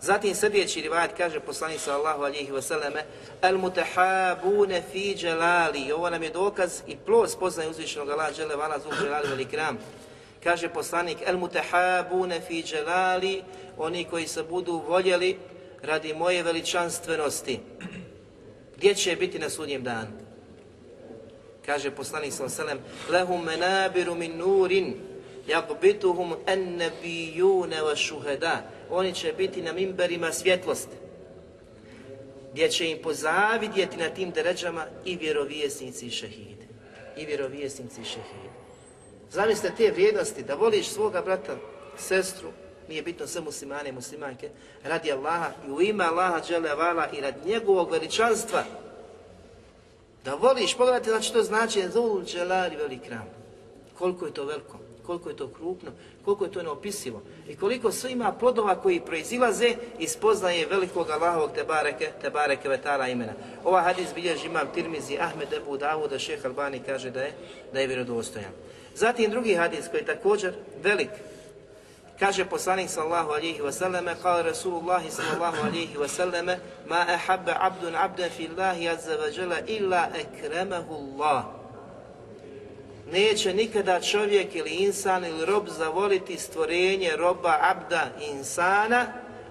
[0.00, 3.02] Zatim sljedeći rivajet kaže poslanik sallallahu alihi wasallame
[3.42, 5.92] Al mutahabune fi dželali.
[5.92, 9.78] Ovo nam je dokaz i plod spoznaje uzvišenog Allaha dželle vala zbog dželali velikram.
[10.44, 13.42] Kaže poslanik El mutahabune fi dželali
[13.78, 15.36] Oni koji se budu voljeli
[15.82, 17.60] radi moje veličanstvenosti.
[18.76, 20.10] Gdje će biti na sudnjem danu?
[21.66, 24.94] Kaže poslanik sallallahu menabiru min nurin
[25.46, 28.58] Jakbituhum ennebijune wa.
[28.90, 30.96] Oni će biti na mimberima svjetlosti.
[32.52, 36.66] Gdje će im pozavidjeti na tim deređama i vjerovjesnici i šehide.
[37.16, 38.53] I vjerovjesnici i šehide.
[39.34, 41.56] Zamislite te vrijednosti, da voliš svoga brata,
[41.96, 42.48] sestru,
[42.88, 44.50] nije bitno sve muslimane i muslimanke,
[44.84, 48.64] radi Allaha i u ime Allaha džele vala i radi njegovog veličanstva.
[50.24, 53.26] Da voliš, pogledajte znači to znači zul dželari velikram.
[53.98, 55.90] Koliko je to veliko koliko je to krupno,
[56.24, 61.50] koliko je to neopisivo i koliko sve ima plodova koji proizilaze iz poznaje velikog Allahovog
[61.54, 63.32] Tebareke, Tebareke Vetala imena.
[63.64, 67.32] Ova hadis bilježi imam Tirmizi, Ahmed Ebu Davuda, šeh Albani kaže da je,
[67.72, 68.52] da je vjerodostojan.
[68.94, 71.10] Zatim drugi hadis koji je također velik,
[72.18, 78.48] Kaže poslanik sallallahu alihi wasallam, kala Rasulullahi sallallahu alihi wasallam, ma ahabba abdun abdan fi
[78.48, 81.44] Allahi azza wa jala illa ekremahu Allah
[83.12, 89.06] neće nikada čovjek ili insan ili rob zavoliti stvorenje roba, abda insana,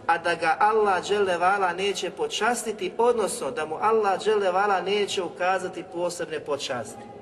[0.08, 1.04] a da ga Allah
[1.40, 4.20] vala neće počastiti, odnosno da mu Allah
[4.54, 7.13] vala neće ukazati posebne počasti.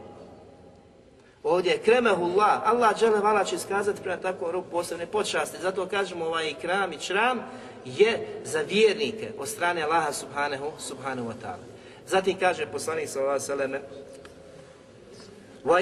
[1.44, 5.58] Ovdje je kremehullah, Allah vala će iskazati prema takvom robu posebne počasti.
[5.62, 7.40] Zato kažemo ovaj ikram i čram
[7.86, 11.64] je za vjernike od strane Allaha subhanahu, subhanahu wa ta'ala.
[12.08, 13.80] Zatim kaže poslanik sallallahu alejhi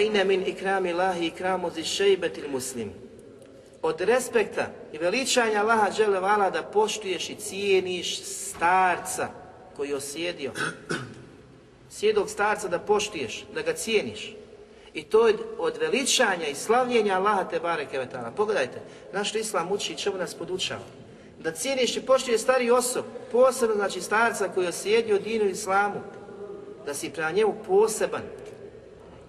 [0.06, 2.93] inna min ikrami Allahi ikramu zi šejbetil muslim.
[3.82, 9.28] Od respekta i veličanja Allaha žele vala da poštuješ i cijeniš starca
[9.78, 10.52] koji je osjedio.
[11.89, 14.38] Sjedog starca da poštuješ, da ga cijeniš.
[14.93, 18.08] I to je od veličanja i slavljenja Allaha te bareke.
[18.36, 18.82] Pogledajte,
[19.13, 20.82] naš Islam uči čemu nas podučava.
[21.39, 26.02] Da cijeniš i poštuje stari osob, posebno znači starca koji je osjedio dinu islamu,
[26.86, 28.21] da si prema njemu poseban,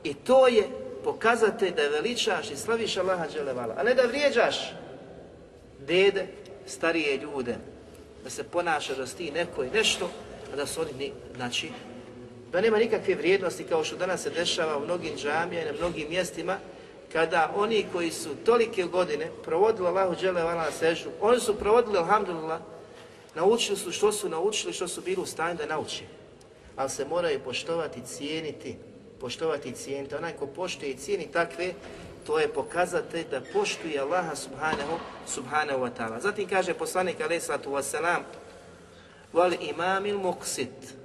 [0.05, 0.69] i to je
[1.05, 4.73] pokazatelj da veličaš i slaviš Allaha dželevala, a ne da vrijeđaš
[5.87, 6.27] dede,
[6.67, 7.57] starije ljude,
[8.25, 10.11] da se ponaša da ti neko i nešto,
[10.53, 11.71] a da su oni, znači,
[12.53, 16.09] da nema nikakve vrijednosti kao što danas se dešava u mnogim džamijama i na mnogim
[16.09, 16.59] mjestima,
[17.13, 22.61] kada oni koji su tolike godine provodili Allahu dželevala na sežu, oni su provodili, alhamdulillah,
[23.35, 26.05] naučili su što su naučili, što su bili u stanju da nauči.
[26.77, 28.77] Ali se moraju poštovati, cijeniti,
[29.21, 30.15] poštovati i cijeniti.
[30.15, 31.73] Onaj ko poštuje i cijeni takve,
[32.27, 36.21] to je pokazatelj da poštuje Allaha subhanahu, subhanahu wa ta'ala.
[36.21, 38.23] Zatim kaže poslanik alaih sallatu wasalam,
[39.33, 41.00] wal imamil muqsit.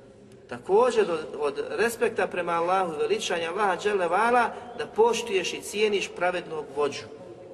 [0.48, 6.10] Također od, od respekta prema Allahu i veličanja Allaha džele vala, da poštuješ i cijeniš
[6.16, 7.02] pravednog vođu,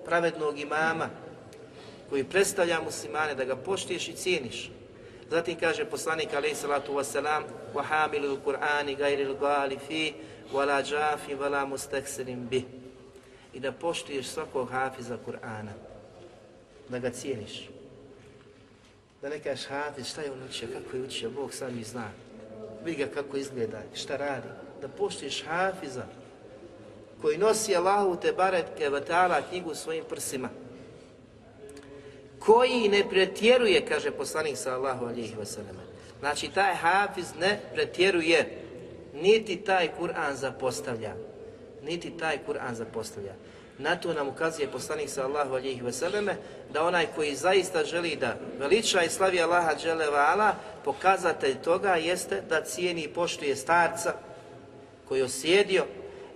[0.05, 1.09] pravednog imama,
[2.11, 4.70] koji predstavlja muslimane, da ga poštuješ i cijeniš.
[5.31, 7.42] Zatim kaže poslanik alaih sallatu wasalam,
[7.74, 10.12] وَحَامِلُ الْقُرْآنِ غَيْرِ الْغَالِ فِي
[10.52, 12.64] wala džafi, wala mustaksirim bi.
[13.55, 15.72] I da poštuješ svakog hafiza Kur'ana,
[16.88, 17.68] da ga cijeniš.
[19.22, 22.11] Da ne kažeš hafiz, šta je on učio, kako je učio, Bog sam mi zna.
[22.86, 24.48] Vidi ga kako izgleda, šta radi.
[24.82, 26.06] Da poštuješ hafiza,
[27.22, 30.50] koji nosi Allahu te baretke vatala knjigu svojim prsima.
[32.39, 35.78] Koji ne pretjeruje, kaže poslanik sa Allahu alihi wasallam.
[36.20, 38.62] Znači, taj hafiz ne pretjeruje
[39.13, 41.13] niti taj Kur'an zapostavlja.
[41.84, 43.34] Niti taj Kur'an zapostavlja.
[43.77, 46.35] Na to nam ukazuje poslanik Allahu alijih veseleme,
[46.73, 52.62] da onaj koji zaista želi da veliča i slavi Allaha dželevala, pokazatelj toga jeste da
[52.62, 54.13] cijeni i poštuje starca
[55.08, 55.85] koji je osjedio,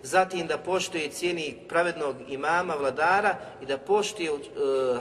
[0.04, 4.40] zatim da poštuje cijeni pravednog imama, vladara i da poštuje uh,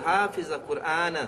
[0.04, 1.26] hafiza Kur'ana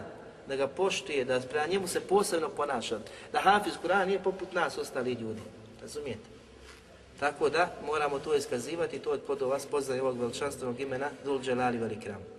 [0.48, 2.98] da ga poštuje, da prema njemu se posebno ponaša.
[3.32, 5.42] Da Hafiz Kur'an nije poput nas ostali ljudi.
[5.82, 6.35] Razumijete?
[7.20, 11.78] Tako da moramo to iskazivati, to je kod vas poznaje ovog veličanstvenog imena Dul Dželali
[11.78, 12.36] Velikram.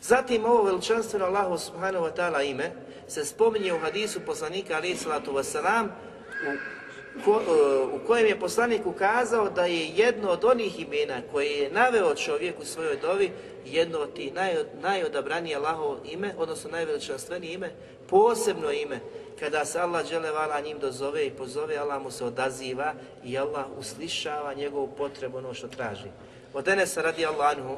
[0.00, 2.70] Zatim ovo veličanstveno Allahu subhanahu wa ta'ala ime
[3.08, 8.86] se spominje u hadisu poslanika alaih salatu wasalam u, ko, e, u kojem je poslanik
[8.86, 13.30] ukazao da je jedno od onih imena koje je naveo čovjek u svojoj dovi
[13.66, 17.70] jedno od tih naj, najodabranije Allahovo ime, odnosno najveličanstvenije ime,
[18.08, 19.00] posebno ime,
[19.40, 24.54] kada se Allah vala njim dozove i pozove, Allah mu se odaziva i Allah uslišava
[24.54, 26.10] njegovu potrebu ono što traži.
[26.54, 27.76] Od Enesa radi Allahu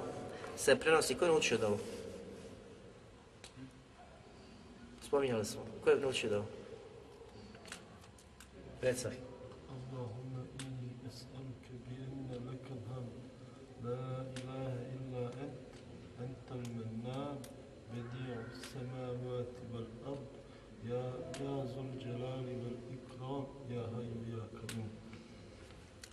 [0.57, 1.79] se prenosi, ko je naučio dovu?
[5.07, 5.61] Spominjali smo.
[5.85, 6.45] Ko je naučio dovu?
[8.83, 9.30] Recaj.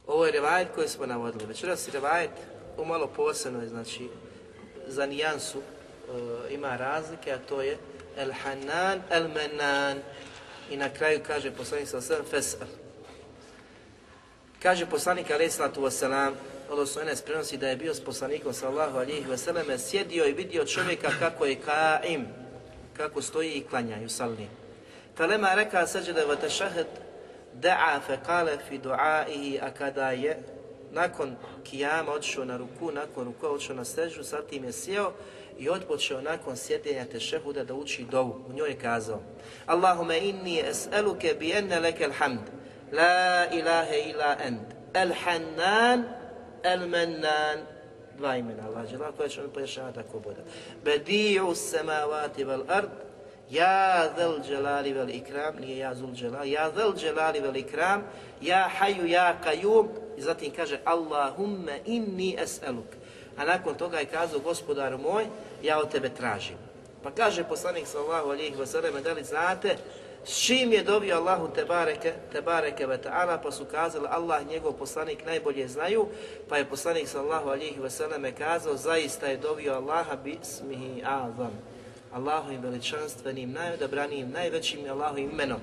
[0.08, 1.45] Ovo je revajet koji smo navodili.
[1.45, 2.32] Večeras je revajet
[2.78, 4.10] u malo posebno, znači
[4.88, 7.78] za nijansu e, ima razlike, a to je
[8.18, 9.97] El Hanan El Menan.
[10.70, 12.68] I na kraju kaže poslanik sa sallam Fesal.
[14.62, 15.89] Kaže poslanik alaih sallatu
[16.70, 21.10] odnosno Enes prenosi da je bio s poslanikom sallahu alihi wasallam, sjedio i vidio čovjeka
[21.20, 22.28] kako je kaim,
[22.97, 24.47] kako stoji i klanja i salli.
[25.16, 26.88] Falema reka sađada wa tašahad
[27.62, 30.38] da'a fe kale fi du'aihi, a kada je
[30.91, 35.12] nakon kijama odšao na ruku, nakon ruku odšao na sežu, zatim je sjeo
[35.60, 38.45] i odpočeo nakon sjedenja tešehuda da uči dovu.
[38.49, 39.22] U njoj je kazao
[39.66, 42.39] Allahume inni es'eluke bi enne leke alhamd,
[42.91, 46.03] la ilahe ila end, el hannan,
[46.64, 47.60] el mennan,
[48.18, 50.41] dva imena Allah koje ćemo pojašnjavati tako bude.
[50.86, 52.89] Bedi'u samavati ard,
[53.49, 58.03] Ja zel dželali vel ikram, nije ja zul dželali, ja zel dželali vel ikram,
[58.41, 62.95] ja haju ja kajum, i zatim kaže Allahumme inni es'eluk.
[63.37, 65.25] A nakon toga je kazao gospodaru moj,
[65.63, 66.57] ja od tebe tražim.
[67.03, 69.77] Pa kaže poslanik sallahu alihi wasallam, da li znate
[70.27, 74.47] s čim je dobio Allahu te bareke, te bareke ve ta'ala, pa su kazali Allah
[74.47, 76.07] njegov poslanik najbolje znaju,
[76.49, 81.76] pa je poslanik sallahu alihi wasallam kazao zaista je dobio Allaha bismihi azam.
[82.14, 85.60] Allahovim veličanstvenim, najodabranijim, najvećim Allahovim imenom.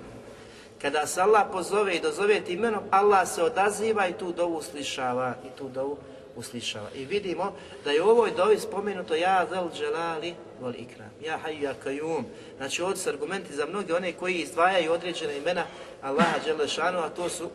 [0.82, 5.34] Kada se Allah pozove i dozove tim imenom, Allah se odaziva i tu dovu uslišava
[5.46, 5.96] i tu dovu
[6.36, 6.88] uslišava.
[6.94, 7.52] I vidimo
[7.84, 12.24] da je u ovoj dovi spomenuto ja zel dželali vol ikram, ja haju ja kajum.
[12.56, 15.64] Znači ovdje su argumenti za mnoge one koji izdvajaju određene imena
[16.02, 17.50] Allaha Đelešanu, a to su,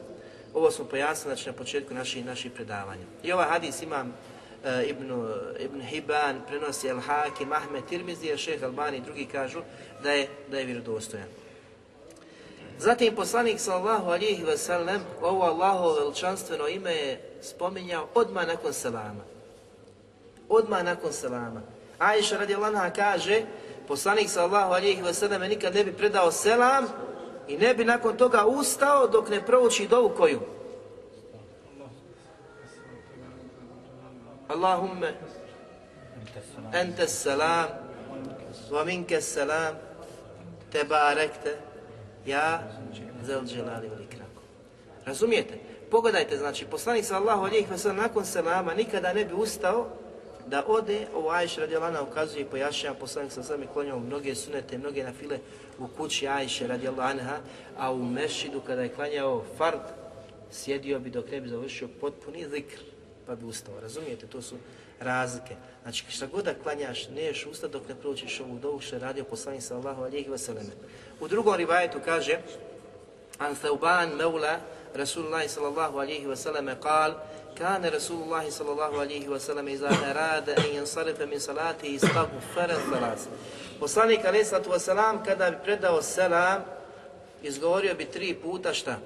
[0.53, 3.03] ovo smo pojasnili znači, na početku naših, naših predavanja.
[3.23, 4.13] I ovaj hadis imam
[4.63, 5.11] Ibn,
[5.59, 9.61] Ibn Hibban, prenosi El Hakim, Ahmed Tirmizi, šeh Albani i drugi kažu
[10.03, 11.27] da je, da je vjerodostojan.
[12.79, 19.23] Zatim poslanik sallallahu alihi wasallam ovo Allahovo veličanstveno ime je spominjao odmah nakon selama.
[20.49, 21.61] Odmah nakon selama.
[21.99, 23.43] Aisha radijallahu kaže,
[23.87, 26.87] poslanik sallallahu alihi wasallam nikad ne bi predao selam
[27.47, 30.58] i ne bi nakon toga ustao dok ne prouči dovu koju.
[34.49, 35.13] Allahumme
[36.73, 37.69] ente salam
[38.71, 39.75] wa minke salam
[40.71, 41.57] tebarekte
[42.25, 42.63] ja
[43.25, 43.89] zel dželali.
[45.05, 45.53] Razumijete?
[45.91, 49.87] Pogledajte, znači, poslanik sallahu alijih veselam nakon selama nikada ne bi ustao
[50.47, 55.03] da ode, ovo Ajš radijalana ukazuje i pojašnjava poslanik sa sami klanjao mnoge sunete, mnoge
[55.03, 55.37] nafile
[55.79, 57.39] u kući Ajše radijalana,
[57.77, 59.81] a u mešidu kada je klanjao fard,
[60.51, 62.88] sjedio bi dok ne bi završio potpuni zikr,
[63.29, 63.79] pa bi ustao.
[63.81, 64.55] Razumijete, to su
[64.99, 65.55] razlike.
[65.83, 69.23] Znači, šta god da klanjaš, neš usta dok ne proučiš ovu dovu što je radio
[69.23, 70.71] poslanik sallahu alihi vseleme.
[71.19, 72.39] U drugom rivajetu kaže,
[73.37, 74.57] An Thauban Mevla,
[74.95, 77.13] Rasulullah sallallahu alihi vseleme, kal,
[77.57, 81.99] Kane Rasulullah sallallahu alihi vseleme, iza rada en jansarife min salati i
[82.53, 83.27] feren salas.
[83.79, 86.63] Poslanik alihi sallatu vselam, kada bi predao selam,
[87.43, 88.97] izgovorio bi tri puta šta?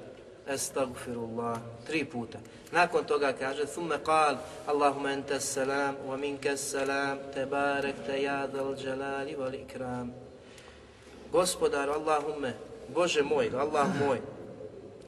[0.47, 1.57] Estagfirullah,
[1.87, 2.39] tri puta.
[2.73, 9.37] Nakon toga kaže, thumme qal, Allahumma enta salam, wa minka salam, tebarek te jadal jalali
[9.37, 10.09] wal ikram.
[11.31, 12.53] Gospodar, Allahumme,
[12.89, 14.17] Bože moj, Allah moj,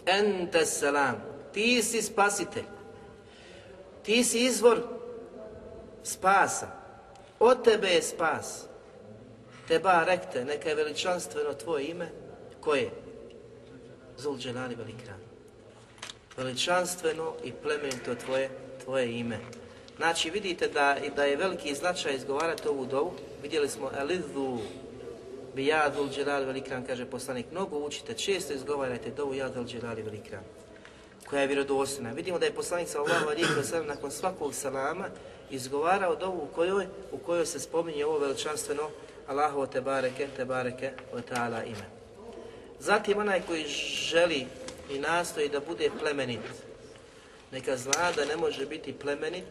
[0.05, 1.17] enta salam,
[1.53, 2.69] ti si spasitelj,
[4.05, 4.85] ti si izvor
[6.03, 6.69] spasa,
[7.39, 8.67] od tebe je spas.
[9.67, 12.09] Teba rekte, neka je veličanstveno tvoje ime,
[12.61, 12.91] koje?
[14.17, 15.14] Zul Dželali Velikran.
[16.37, 18.49] Veličanstveno i plemenito tvoje,
[18.83, 19.39] tvoje ime.
[19.97, 23.13] Znači vidite da, da je veliki značaj izgovarati ovu dovu.
[23.41, 24.59] Vidjeli smo Elidhu
[25.55, 30.43] bi jadul dželali velikran, kaže poslanik, mnogo učite, često izgovarajte dovu jadul dželali velikran
[31.29, 32.11] koja je vjerodostojna.
[32.11, 35.05] Vidimo da je poslanik sallallahu alejhi ve sellem nakon svakog salama
[35.49, 38.89] izgovarao dovu u kojoj, u kojoj se spominje ovo veličanstveno
[39.27, 41.85] Allahu te bareke, te bareke wa ta'ala ime.
[42.79, 43.65] Zatim onaj koji
[44.09, 44.45] želi
[44.89, 46.39] i nastoji da bude plemenit,
[47.51, 49.45] neka zna da ne može biti plemenit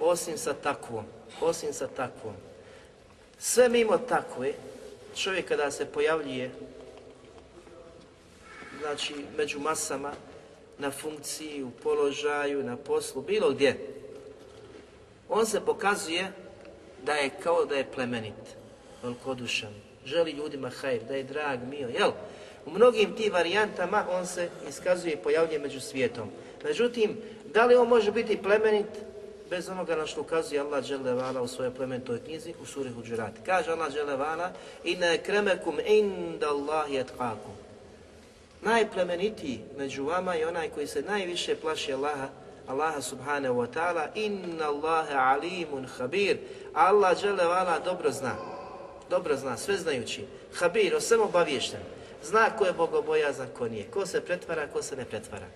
[0.00, 1.04] osim sa takvom,
[1.40, 2.34] osim sa takvom.
[3.38, 4.52] Sve mimo takve,
[5.16, 6.50] čovjek kada se pojavljuje
[8.80, 10.12] znači među masama,
[10.80, 13.76] na funkciji, u položaju, na poslu, bilo gdje,
[15.28, 16.32] on se pokazuje
[17.02, 18.56] da je kao da je plemenit,
[19.02, 19.74] velikodušan,
[20.04, 22.10] želi ljudima hajr, da je drag, mio, jel?
[22.66, 26.30] U mnogim tim varijantama on se iskazuje i pojavljuje među svijetom.
[26.64, 27.16] Međutim,
[27.54, 28.86] da li on može biti plemenit
[29.50, 33.32] bez onoga na što ukazuje Allah Đelevala u svojoj plemenitoj knjizi u suri Huđurat.
[33.46, 34.52] Kaže Allah Đelevala
[34.84, 37.54] Inna kremekum inda Allahi etkakum.
[38.62, 42.28] Najplemenitiji među vama je onaj koji se najviše plaši Allaha,
[42.68, 46.36] Allaha subhanahu wa ta'ala, inna Allahe alimun habir,
[46.74, 48.36] Allah dželevala dobro zna,
[49.10, 51.80] dobro zna, sve znajući, habir, o svem obaviješten,
[52.22, 55.46] zna ko je bogobojazan, ko nije, ko se pretvara, ko se ne pretvara.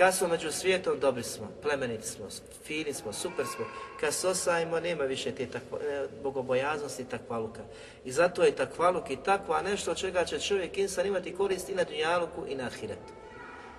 [0.00, 2.28] Kad smo među svijetom, dobri smo, plemeniti smo,
[2.64, 3.64] fini smo, super smo.
[4.00, 7.60] Kad se osajemo, nema više te takva, e, bogobojaznosti i takvaluka.
[8.04, 11.74] I zato je takvaluk i takva nešto od čega će čovjek insan imati korist i
[11.74, 13.12] na dunjaluku i na ahiretu.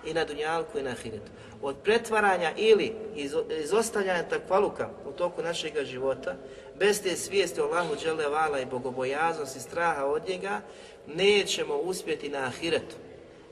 [0.06, 1.30] I na dunjalku i na ahiretu.
[1.62, 6.34] Od pretvaranja ili iz, izostavljanja takvaluka u toku našeg života,
[6.78, 10.60] bez te svijesti o Allahu dželevala i bogobojaznosti, straha od njega,
[11.06, 12.96] nećemo uspjeti na ahiretu.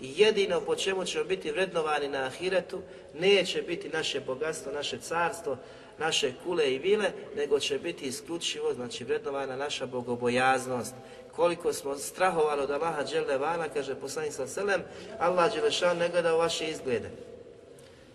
[0.00, 2.82] Jedino po čemu ćemo biti vrednovani na ahiretu
[3.14, 5.56] neće biti naše bogatstvo, naše carstvo,
[5.98, 10.94] naše kule i vile, nego će biti isključivo, znači vrednovana naša bogobojaznost.
[11.32, 14.82] Koliko smo strahovali od Allaha Đelevana, kaže poslanik sa selem,
[15.18, 17.10] Allah Đelešan ne gleda u vaše izglede.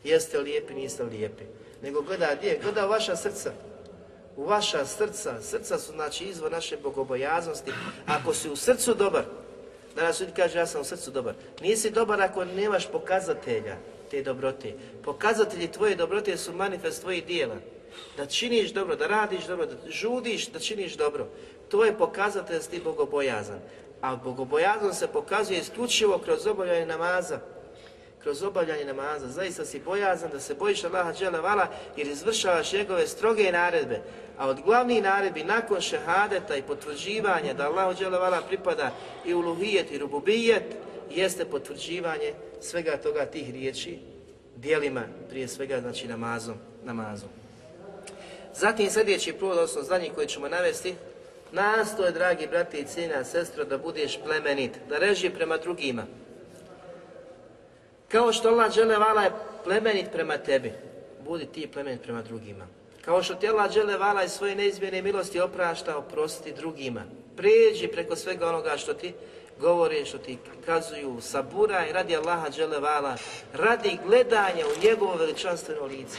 [0.03, 1.43] Jeste lijepi, niste lijepi.
[1.81, 2.59] Nego gleda gdje?
[2.63, 3.51] Gleda vaša srca.
[4.37, 5.41] Vaša srca.
[5.41, 7.71] Srca su znači izvor naše bogobojaznosti.
[8.07, 9.23] Ako si u srcu dobar,
[9.95, 11.33] Danas ljudi kaže ja sam u srcu dobar.
[11.61, 13.75] Nisi dobar ako nemaš pokazatelja
[14.11, 14.73] te dobrote.
[15.03, 17.55] Pokazatelji tvoje dobrote su manifest tvojih dijela.
[18.17, 21.27] Da činiš dobro, da radiš dobro, da žudiš, da činiš dobro.
[21.69, 23.59] To je pokazatelj da si bogobojazan.
[24.01, 27.39] A bogobojazan se pokazuje isključivo kroz obavljanje namaza.
[28.25, 29.27] Kroz obavljanje namaza.
[29.27, 31.67] Zaista si bojazan da se bojiš Allaha dželevala
[31.97, 34.01] jer izvršavaš njegove stroge naredbe.
[34.37, 38.91] A od glavnih naredbi nakon šehadeta i potvrđivanja da Allahu dželevala pripada
[39.25, 40.63] i uluhijet i rububijet
[41.11, 43.99] jeste potvrđivanje svega toga tih riječi
[44.55, 46.55] dijelima, prije svega znači namazom.
[46.83, 47.29] namazom.
[48.55, 50.95] Zatim sljedeći provod, odnosno zadnji koji ćemo navesti,
[51.51, 56.05] nastoje, dragi brati i cijena sestro, da budeš plemenit, da reži prema drugima.
[58.15, 59.31] Kao što Allah dželevala je
[59.63, 60.73] plemenit prema tebi,
[61.25, 62.67] budi ti plemenit prema drugima.
[63.05, 67.03] Kao što ti Allah dželevala i svoje neizmjene milosti oprašta, oprosti drugima.
[67.37, 69.13] Prijeđi preko svega onoga što ti
[69.59, 73.15] govore, što ti kazuju, saburaj radi Allaha dželevala,
[73.53, 76.17] radi gledanja u njegovo veličanstveno lice.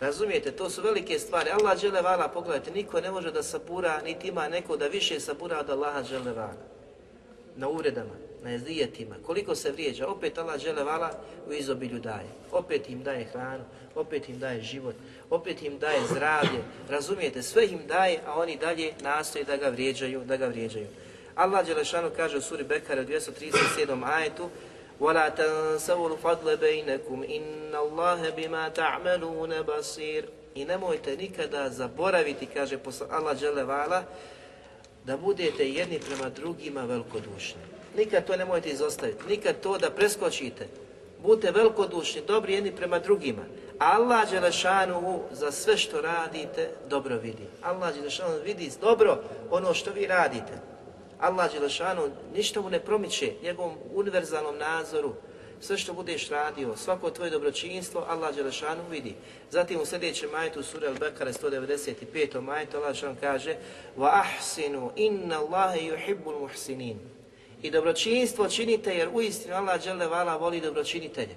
[0.00, 1.50] Razumijete, to su velike stvari.
[1.50, 5.70] Allah dželevala, pogledajte, niko ne može da sabura, niti ima neko da više sabura od
[5.70, 6.54] Allaha dželevala.
[7.56, 11.11] Na uvredama, na jezijetima, koliko se vrijeđa, opet Allah dželevala
[11.47, 12.27] u izobilju daje.
[12.51, 13.63] Opet im daje hranu,
[13.95, 14.95] opet im daje život,
[15.29, 16.59] opet im daje zdravlje.
[16.89, 20.87] Razumijete, sve im daje, a oni dalje nastoje da ga vrijeđaju, da ga vrijeđaju.
[21.35, 24.03] Allah Đelešanu kaže u suri Bekara u 237.
[24.03, 24.49] ajetu
[24.99, 30.23] وَلَا تَنْسَوُوا الْفَضْلَ بَيْنَكُمْ إِنَّ اللَّهَ بِمَا تَعْمَلُونَ بَصِيرٌ
[30.55, 32.77] I nemojte nikada zaboraviti, kaže
[33.09, 34.03] Allah Đelevala,
[35.05, 37.61] da budete jedni prema drugima velikodušni.
[37.97, 40.67] Nikad to nemojte izostaviti, nikad to da preskočite.
[41.23, 43.41] Budite velikodušni, dobri jedni prema drugima.
[43.79, 47.43] Allah Đelešanuhu za sve što radite dobro vidi.
[47.61, 50.53] Allah Đelešanuhu vidi dobro ono što vi radite.
[51.19, 55.13] Allah Đelešanu ništa mu ne promiče njegovom univerzalnom nazoru.
[55.61, 59.15] Sve što budeš radio, svako tvoje dobročinstvo, Allah Đelešanu vidi.
[59.51, 62.41] Zatim u sljedećem majetu sura Al-Bekara 195.
[62.41, 63.55] majetu Allah Đelešanu kaže
[63.97, 67.12] وَأَحْسِنُوا إِنَّ اللَّهَ يُحِبُّ الْمُحْسِنِينَ
[67.64, 71.34] i dobročinstvo činite jer uistinu Allah Đelevala voli dobročinitelje.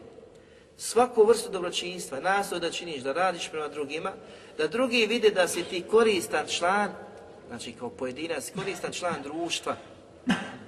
[0.78, 4.12] Svaku vrstu dobročinstva nastoj da činiš, da radiš prema drugima,
[4.58, 6.92] da drugi vide da si ti koristan član
[7.48, 9.76] znači kao pojedinac, koristan član društva,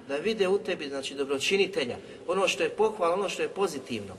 [0.08, 1.98] da vide u tebi, znači dobročinitelja,
[2.28, 4.14] ono što je pohvala, ono što je pozitivno.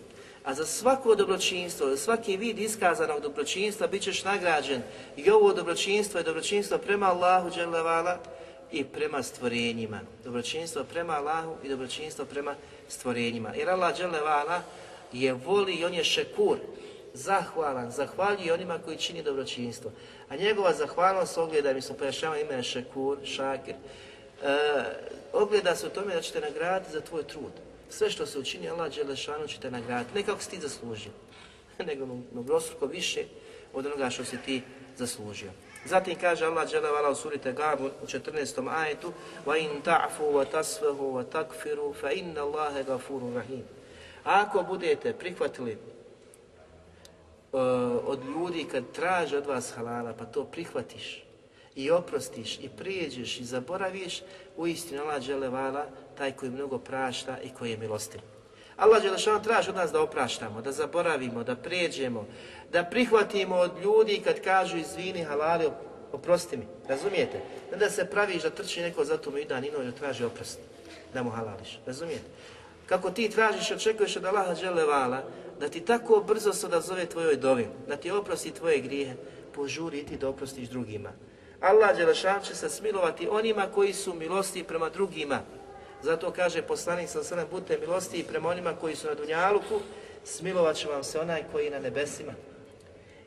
[0.45, 4.83] A za svako dobročinstvo, za svaki vid iskazanog dobročinstva bit ćeš nagrađen.
[5.17, 8.19] I ovo dobročinstvo je dobročinstvo prema Allahu dželevala,
[8.73, 10.01] i prema stvorenjima.
[10.25, 12.55] Dobročinstvo prema Allahu i dobročinstvo prema
[12.89, 13.55] stvorenjima.
[13.55, 14.63] Jer Allah dželevala
[15.13, 16.59] je voli i on je šekur,
[17.15, 19.93] zahvalan, zahvaljuje onima koji čini dobročinstvo.
[20.29, 24.57] A njegova zahvalnost ogleda, mi smo pojašnjavali ime šekur, šakir, e,
[25.33, 27.53] ogleda se u tome da ćete nagraditi za tvoj trud.
[27.89, 30.15] Sve što se učini, Allah Đelešanu će te nagraditi.
[30.15, 31.13] Ne kako si ti zaslužio,
[31.89, 33.25] nego mnogostruko više
[33.73, 34.63] od onoga što si ti
[34.97, 35.51] zaslužio.
[35.86, 38.70] Zatim kaže Allah dželevala u suri Tegabu u 14.
[38.70, 39.14] ajetu
[39.46, 43.64] وَإِن تَعْفُوا وَتَسْفَهُوا وَتَكْفِرُوا فَإِنَّ اللَّهَ غَفُورٌ رَحِيمٌ
[44.24, 45.78] Ako budete prihvatili
[47.52, 47.60] uh,
[48.06, 51.26] od ljudi kad traže od vas halala, pa to prihvatiš
[51.76, 54.22] i oprostiš i prijeđeš i zaboraviš,
[54.58, 55.86] uistinu Allah dželevala
[56.18, 58.22] taj koji mnogo prašta i koji je milostiv.
[58.81, 62.27] Allah Đelešanu traži od nas da opraštamo, da zaboravimo, da prijeđemo,
[62.73, 65.69] da prihvatimo od ljudi kad kažu izvini halali,
[66.13, 67.41] oprosti mi, razumijete?
[67.73, 70.59] Ne da se praviš da trči neko za tu i dan ino da traži oprost,
[71.15, 72.25] da mu halališ, razumijete?
[72.87, 75.23] Kako ti tražiš, očekuješ od Allaha Đelevala,
[75.61, 79.15] da ti tako brzo se odazove tvojoj dovi, da ti oprosti tvoje grijehe,
[79.55, 81.13] požuri i ti da oprostiš drugima.
[81.61, 85.41] Allah Đelešan će se smilovati onima koji su milosti prema drugima,
[86.03, 89.81] zato kaže poslanik sa srem, budite milosti i prema onima koji su na Dunjaluku,
[90.25, 92.33] smilovat će vam se onaj koji je na nebesima.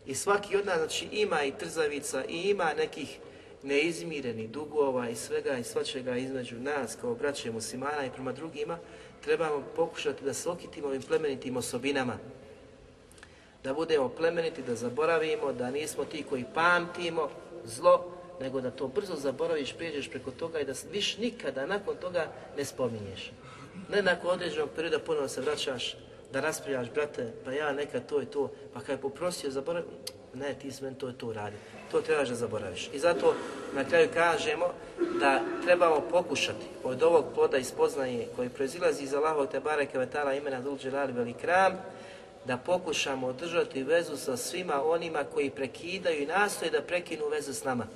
[0.05, 3.19] I svaki od nas znači, ima i trzavica i ima nekih
[3.63, 8.77] neizmirenih dugova i svega i svačega između nas kao braće muslimana i prema drugima,
[9.21, 12.17] trebamo pokušati da se okitimo ovim plemenitim osobinama.
[13.63, 17.29] Da budemo plemeniti, da zaboravimo, da nismo ti koji pamtimo
[17.63, 18.12] zlo,
[18.43, 22.27] nego da to brzo zaboraviš, prijeđeš preko toga i da viš nikada nakon toga
[22.57, 23.31] ne spominješ.
[23.89, 25.95] Ne nakon određenog perioda ponovno se vraćaš
[26.33, 29.85] da raspravljaš, brate, pa ja nekad to i to, pa kad je poprosio zaboravi,
[30.33, 31.55] ne, ti si meni to i to uradi.
[31.91, 32.89] To trebaš da zaboraviš.
[32.93, 33.35] I zato
[33.75, 34.65] na kraju kažemo
[35.19, 40.33] da trebamo pokušati od ovog ploda i spoznaje koji proizilazi iz Allahovog te bareke vetala
[40.33, 41.73] imena Dul Dželali Velikram,
[42.45, 47.63] da pokušamo održati vezu sa svima onima koji prekidaju i nastoje da prekinu vezu s
[47.63, 47.87] nama.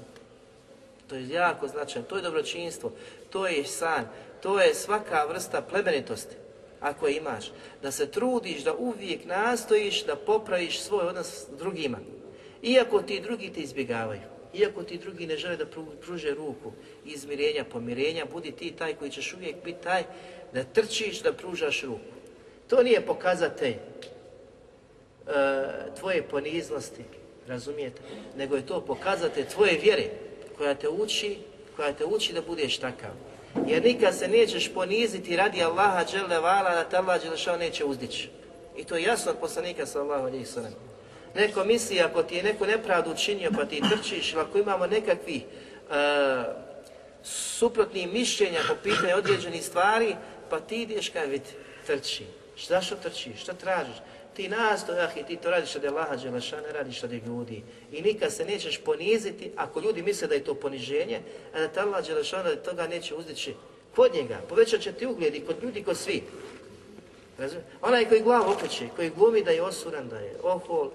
[1.07, 2.91] To je jako značajno, to je dobročinstvo,
[3.29, 4.07] to je san,
[4.41, 6.35] to je svaka vrsta plemenitosti
[6.79, 7.51] ako je imaš,
[7.81, 11.97] da se trudiš, da uvijek nastojiš da popraviš svoj odnos s drugima.
[12.63, 14.21] Iako ti drugi te izbjegavaju,
[14.53, 15.65] iako ti drugi ne žele da
[16.01, 16.71] pruže ruku
[17.05, 20.03] izmirenja, pomirenja, budi ti taj koji ćeš uvijek biti taj
[20.53, 22.13] da trčiš, da pružaš ruku.
[22.67, 23.79] To nije pokazatelj e,
[25.99, 27.03] tvoje poniznosti,
[27.47, 28.01] razumijete,
[28.37, 30.09] nego je to pokazatelj tvoje vjere
[30.57, 31.37] koja te uči,
[31.75, 33.11] koja te uči da budeš takav.
[33.67, 38.29] Jer nikad se nećeš poniziti radi Allaha dželle vala da te Allah dželle neće uzdići.
[38.77, 40.73] I to je jasno od poslanika sallallahu alejhi ve sellem.
[41.35, 45.41] Neko misli ako ti je neko nepravdu učinio pa ti trčiš, ili ako imamo nekakvi
[45.89, 45.95] uh,
[47.23, 50.15] suprotnih mišljenja po pitanju određenih stvari,
[50.49, 51.49] pa ti ideš kaj vidi,
[51.87, 52.23] trči.
[52.55, 53.95] Šta što trčiš, šta tražiš?
[54.37, 57.63] Ti nastojah i ti to radiš od Allaha Đeleša, ne radiš od ljudi.
[57.91, 61.21] I nikad se nećeš poniziti ako ljudi misle da je to poniženje,
[61.53, 63.53] a da te Allah Đeleša da toga neće uzdići
[63.95, 64.41] kod njega.
[64.49, 66.23] Povećat će ti ugled i kod ljudi, kod svi.
[67.37, 67.65] Razumije?
[67.81, 70.91] Onaj koji glavu okreće, koji glumi da je osuran, da je ohol,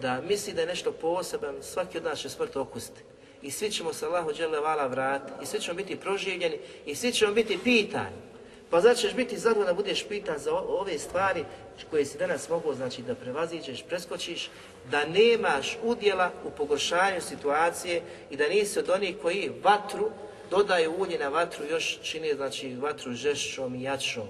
[0.00, 3.00] da misli da je nešto poseban, svaki od nas će smrt okusiti.
[3.42, 7.32] I svi ćemo se Allahu Đelevala vratiti, i svi ćemo biti proživljeni, i svi ćemo
[7.32, 8.27] biti pitani.
[8.70, 11.44] Pa znači ćeš biti zadovoljan da budeš pitan za ove stvari
[11.90, 14.50] koje si danas mogu znači da prevaziđeš, preskočiš,
[14.90, 20.10] da nemaš udjela u pogoršanju situacije i da nisi od onih koji vatru
[20.50, 24.28] dodaju ulje na vatru još čini znači vatru žešćom i jačom,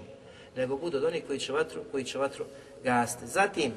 [0.57, 2.45] nego budu od onih koji će vatru, koji će vatru
[2.85, 3.27] gasti.
[3.27, 3.73] Zatim,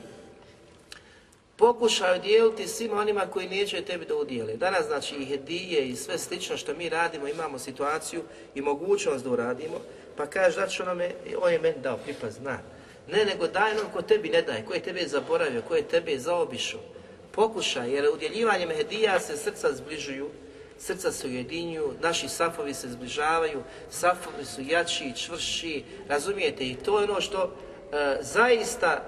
[1.56, 4.58] pokušaju dijeliti svima onima koji neće tebi da udijeli.
[4.58, 8.22] Danas znači i hedije i sve slično što mi radimo, imamo situaciju
[8.56, 9.82] i mogućnost da uradimo,
[10.22, 11.12] pa kaže da će onome,
[11.42, 12.60] on je meni dao, pripaz, zna.
[13.08, 16.20] Ne, nego daj onom ko tebi ne daje, ko je tebe zaboravio, ko je tebe
[16.20, 16.80] zaobišao.
[17.32, 20.30] Pokušaj, jer udjeljivanjem hedija se srca zbližuju,
[20.80, 26.64] srca se ujedinjuju, naši safovi se zbližavaju, safovi su jači čvrši, razumijete?
[26.64, 29.04] I to je ono što e, zaista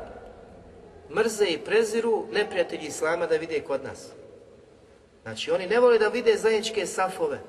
[1.16, 4.08] mrze i preziru neprijatelji Islama da vide kod nas.
[5.24, 7.40] Znači, oni ne vole da vide zajedničke safove,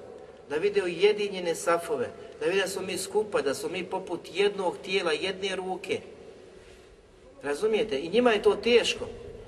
[0.51, 2.11] da vide ujedinjene safove,
[2.45, 6.01] da vide da smo mi skupa, da smo mi poput jednog tijela, jedne ruke.
[7.43, 7.99] Razumijete?
[7.99, 9.07] I njima je to teško.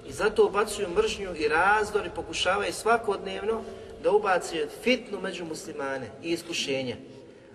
[0.09, 3.63] I zato ubacuju mržnju i razdor i pokušavaju svakodnevno
[4.03, 6.97] da ubacuju fitnu među muslimane i iskušenja.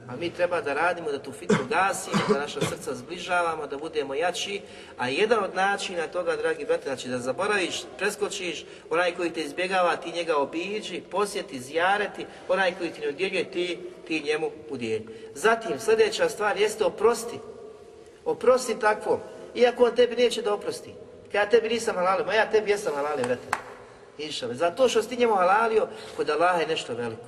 [0.08, 4.14] A mi treba da radimo, da tu fitnu gasimo, da naša srca zbližavamo, da budemo
[4.14, 4.62] jači.
[4.98, 9.96] A jedan od načina toga, dragi brate, znači da zaboraviš, preskočiš, onaj koji te izbjegava,
[9.96, 13.80] ti njega obiđi, posjeti, zjareti, onaj koji ti ne udjeljuje, ti,
[14.12, 15.08] ti njemu udjelji.
[15.34, 17.40] Zatim, sljedeća stvar jeste oprosti.
[18.26, 19.20] Oprosti takvom,
[19.56, 20.94] iako on tebi neće da oprosti.
[21.34, 23.48] Ja tebi nisam halalio, ma ja tebi jesam halalio, brate.
[24.18, 24.54] Išao.
[24.54, 25.88] Zato što si njemu halalio,
[26.18, 27.26] kod Allaha je nešto veliko.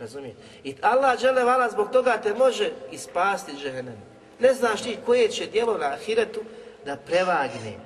[0.00, 0.40] Razumijete?
[0.64, 4.02] I Allah žele vala zbog toga te može ispasti džehennem.
[4.38, 6.40] Ne znaš ti koje će djelo na ahiretu
[6.84, 7.78] da prevagne.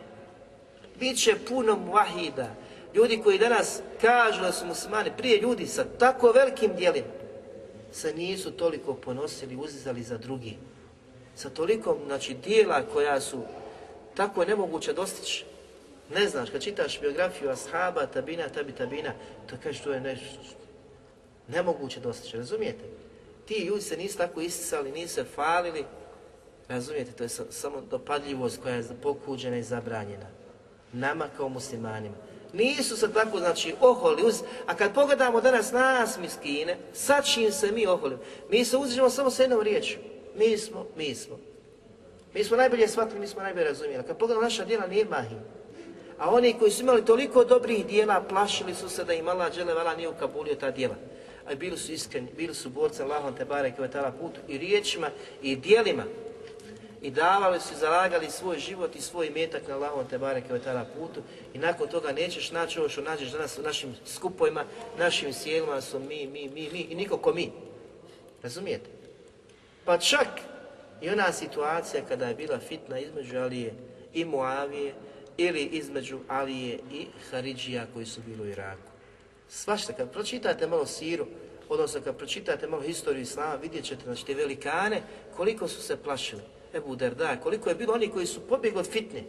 [1.00, 2.48] Biće puno muahida.
[2.94, 7.19] Ljudi koji danas kažu da su muslimani, prije ljudi sa tako velikim djelima,
[7.92, 10.56] se nisu toliko ponosili, uzizali za drugi.
[11.34, 13.42] Sa tolikom, znači, dijela koja su
[14.14, 15.44] tako nemoguće dostići.
[16.14, 19.12] Ne znaš, kad čitaš biografiju ashaba, tabina, tabi, tabina,
[19.46, 20.40] to kažeš to je nešto
[21.48, 22.84] nemoguće dostići, razumijete?
[23.46, 25.84] Ti ljudi se nisu tako isticali, nisu se falili,
[26.68, 30.26] razumijete, to je samo dopadljivost koja je pokuđena i zabranjena.
[30.92, 32.14] Nama kao muslimanima.
[32.52, 34.42] Nisu se tako, znači, oholi uz...
[34.66, 39.30] A kad pogledamo danas nas miskine, sad čim se mi oholimo, mi se uzđemo samo
[39.30, 39.98] s jednom riječju.
[40.36, 41.38] Mi smo, mi smo.
[42.34, 44.04] Mi smo najbolje shvatili, mi smo najbolje razumijeli.
[44.06, 45.38] Kad pogledamo naša djela, nije mahim.
[46.18, 49.94] A oni koji su imali toliko dobrih dijela, plašili su se da im Allah dželevala
[49.94, 50.94] nije ukabulio ta dijela
[51.50, 53.82] a bili su iskreni, bili su borci Allahom te barek i
[54.20, 55.10] putu i riječima
[55.42, 56.04] i dijelima
[57.02, 61.20] i davali su, zalagali svoj život i svoj metak na Allahom te barek i putu
[61.54, 64.64] i nakon toga nećeš naći ovo što nađeš danas u našim skupovima,
[64.98, 67.52] našim sjelima su mi, mi, mi, mi i niko ko mi.
[68.42, 68.90] Razumijete?
[69.84, 70.28] Pa čak
[71.00, 73.74] i ona situacija kada je bila fitna između Alije
[74.14, 74.94] i Muavije
[75.36, 78.90] ili između Alije i Haridžija koji su bili u Iraku.
[79.48, 81.26] Svašta, kad pročitate malo siru,
[81.68, 85.02] odnosno kad pročitate malo historiju Islama, vidjet ćete, znači te velikane,
[85.36, 86.42] koliko su se plašili.
[86.74, 89.24] Ebu Derda, koliko je bilo oni koji su pobjegli od fitne,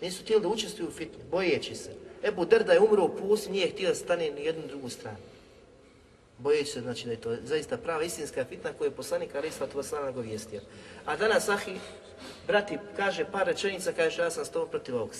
[0.00, 1.90] nisu htjeli da učestvuju u fitni, bojeći se.
[2.22, 5.18] Ebu Derda je umro u pusti, nije htio da stane ni jednu drugu stranu.
[6.38, 9.76] Bojeći se, znači da je to zaista prava istinska fitna koju je poslanik Ali Islatu
[9.76, 10.60] Vaslana nagovijestio.
[11.04, 11.76] A danas Ahi,
[12.46, 15.10] brati, kaže par rečenica, kaže ja sam s tobom protiv ovog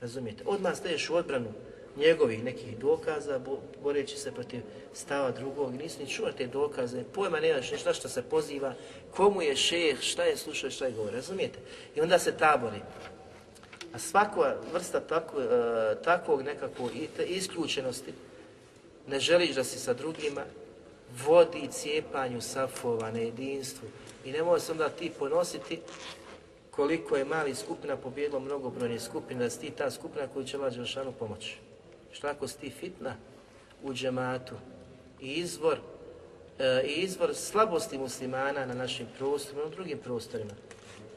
[0.00, 0.44] Razumijete?
[0.46, 1.52] Odmah staješ u odbranu
[1.96, 3.40] njegovih nekih dokaza,
[3.82, 4.60] boreći se protiv
[4.94, 8.74] stava drugog, nisi ni čuo te dokaze, pojma nemaš ništa što se poziva,
[9.10, 11.58] komu je šeh, šta je slušao, šta je govori, razumijete?
[11.96, 12.80] I onda se tabori.
[13.92, 15.48] A svaka vrsta tako, e,
[16.04, 16.90] takvog nekakvog
[17.26, 18.12] isključenosti,
[19.06, 20.44] ne želiš da si sa drugima,
[21.26, 23.88] vodi cijepanju safova na jedinstvu.
[24.24, 25.80] I ne može se onda ti ponositi
[26.70, 30.74] koliko je mali skupina pobjedilo mnogobrojne skupine, da si ti ta skupina koju će Allah
[30.74, 31.56] Đelšanu pomoći.
[32.12, 33.16] Šta ako si ti fitna
[33.82, 34.54] u džematu
[35.20, 35.78] i izvor,
[36.58, 40.50] e, izvor slabosti muslimana na našim prostorima, na drugim prostorima.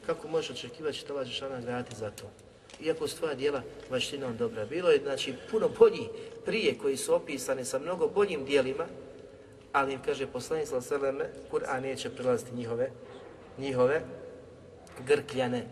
[0.06, 2.24] Kako možeš očekivati će to vaša šana gledati za to?
[2.80, 4.66] Iako su tvoja djela vaštinom dobra.
[4.66, 6.08] Bilo je znači puno bolji
[6.44, 8.86] prije koji su opisani sa mnogo boljim dijelima,
[9.72, 12.90] ali im kaže poslanik sallallahu Kur'an neće prelaziti njihove,
[13.58, 14.02] njihove
[15.06, 15.66] grkljane,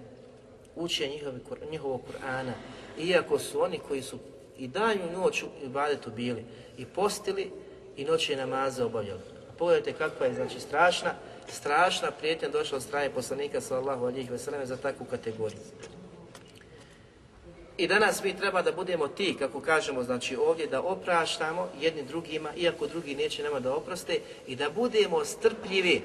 [0.76, 2.52] njihove, njihovog Kur'ana,
[2.98, 4.18] iako su oni koji su
[4.62, 6.44] i danju noć u ibadetu bili
[6.78, 7.50] i postili
[7.96, 9.20] i noći namaze obavljali.
[9.58, 11.10] Pogledajte kakva je znači strašna,
[11.48, 15.58] strašna prijetnja došla od strane poslanika sallallahu alihi wasallam za takvu kategoriju.
[17.76, 22.50] I danas mi treba da budemo ti, kako kažemo, znači ovdje da opraštamo jedni drugima,
[22.56, 26.02] iako drugi neće nama da oproste, i da budemo strpljivi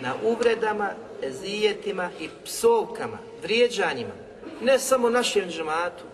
[0.00, 0.90] na uvredama,
[1.22, 4.14] ezijetima i psovkama, vrijeđanjima,
[4.62, 6.04] ne samo našem džematu,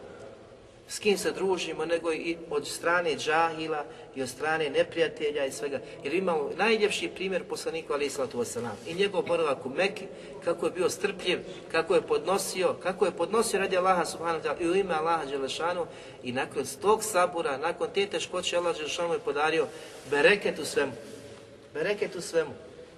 [0.93, 3.85] s kim se družimo, nego i od strane džahila
[4.15, 5.81] i od strane neprijatelja i svega.
[6.05, 10.05] Jer imamo najljepši primjer poslaniku Ali Islatu Vasalam i njegov boravak u Meki,
[10.45, 11.39] kako je bio strpljiv,
[11.71, 15.87] kako je podnosio, kako je podnosio radi Allaha subhanahu wa i u ime Allaha Đelešanu
[16.23, 19.67] i nakon tog sabura, nakon te teškoće Allah Đelešanu je podario
[20.11, 20.93] bereket u svemu.
[21.75, 22.51] Bereket u svemu.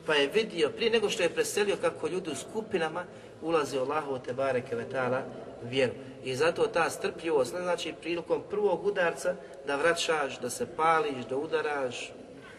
[0.07, 3.05] Pa je vidio, prije nego što je preselio kako ljudi u skupinama
[3.43, 5.23] ulaze u Allahu te bareke vetala
[5.63, 5.93] vjeru.
[6.25, 9.35] I zato ta strpljivost ne znači prilikom prvog udarca
[9.67, 12.13] da vraćaš, da se pališ, da udaraš,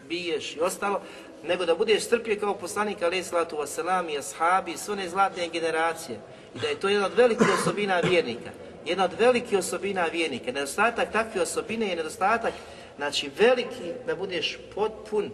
[0.08, 1.00] biješ i ostalo,
[1.42, 6.18] nego da budeš strpljiv kao poslanik alaih salatu wasalam i ashabi sve one zlatne generacije.
[6.54, 8.50] I da je to jedna od velikih osobina vjernika.
[8.86, 10.52] Jedna od velikih osobina vjernika.
[10.52, 12.52] Nedostatak takve osobine je nedostatak,
[12.96, 15.30] znači veliki da budeš potpun,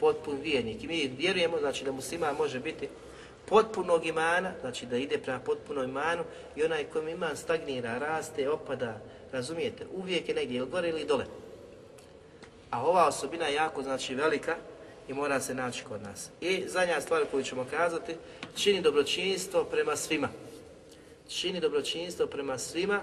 [0.00, 0.84] potpun vjernik.
[0.84, 2.88] I mi vjerujemo znači da musliman može biti
[3.46, 6.24] potpunog imana, znači da ide prema potpunom imanu
[6.56, 9.00] i onaj kojem iman stagnira, raste, opada,
[9.32, 11.24] razumijete, uvijek je negdje ili gore ili dole.
[12.70, 14.56] A ova osobina je jako znači velika
[15.08, 16.30] i mora se naći kod nas.
[16.40, 18.14] I zadnja stvar koju ćemo kazati,
[18.56, 20.28] čini dobročinstvo prema svima.
[21.28, 23.00] Čini dobročinstvo prema svima,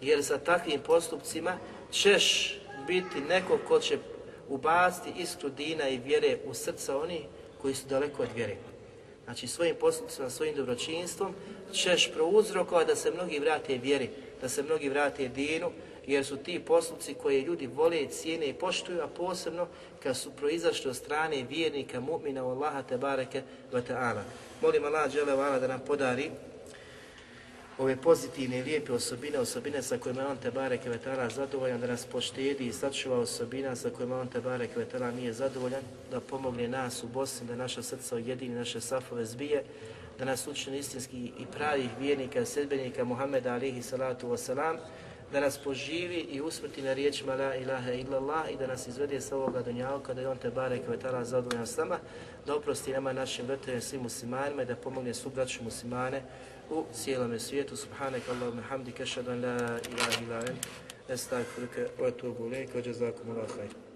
[0.00, 1.58] jer sa takvim postupcima
[1.92, 3.98] ćeš biti neko ko će
[4.48, 7.22] ubaciti iskru dina i vjere u srca onih
[7.62, 8.56] koji su daleko od vjere.
[9.30, 11.34] Znači svojim postupcima, svojim dobročinstvom
[11.72, 14.10] ćeš prouzrokovati da se mnogi vrate vjeri,
[14.40, 15.70] da se mnogi vrate dinu,
[16.06, 19.66] jer su ti postupci koje ljudi vole, cijene i poštuju, a posebno
[20.02, 24.22] kad su proizašli od strane vjernika, mu'mina, Allaha, te bareke, ta'ala.
[24.62, 26.30] Molim Allah, džele da nam podari
[27.80, 31.86] ove pozitivne i lijepe osobine, osobine sa kojima je on te bareke vetala zadovoljan, da
[31.86, 36.68] nas poštedi i sačuva osobina sa kojima on te bareke vetala nije zadovoljan, da pomogne
[36.68, 39.64] nas u Bosni, da naša srca ujedini, naše safove zbije,
[40.18, 44.76] da nas učini istinski i pravih vjernika, sedbenika Muhammeda alihi salatu wasalam,
[45.32, 49.36] da nas poživi i usmrti na riječima la ilaha illallah i da nas izvede sa
[49.36, 51.98] ovoga dunjavka, da je on te barek vetala zadovoljan s nama,
[52.46, 56.22] da oprosti nama našim vrtovima svim muslimanima i da pomogne svu braću muslimane
[56.70, 57.76] u cijelome svijetu.
[57.76, 59.56] Subhanak Allahumma hamdika, ashhadu an la
[59.90, 60.66] ilaha illa ant,
[61.08, 63.89] estagfiruka wa atubu ilayk, wa jazakumullahu khair.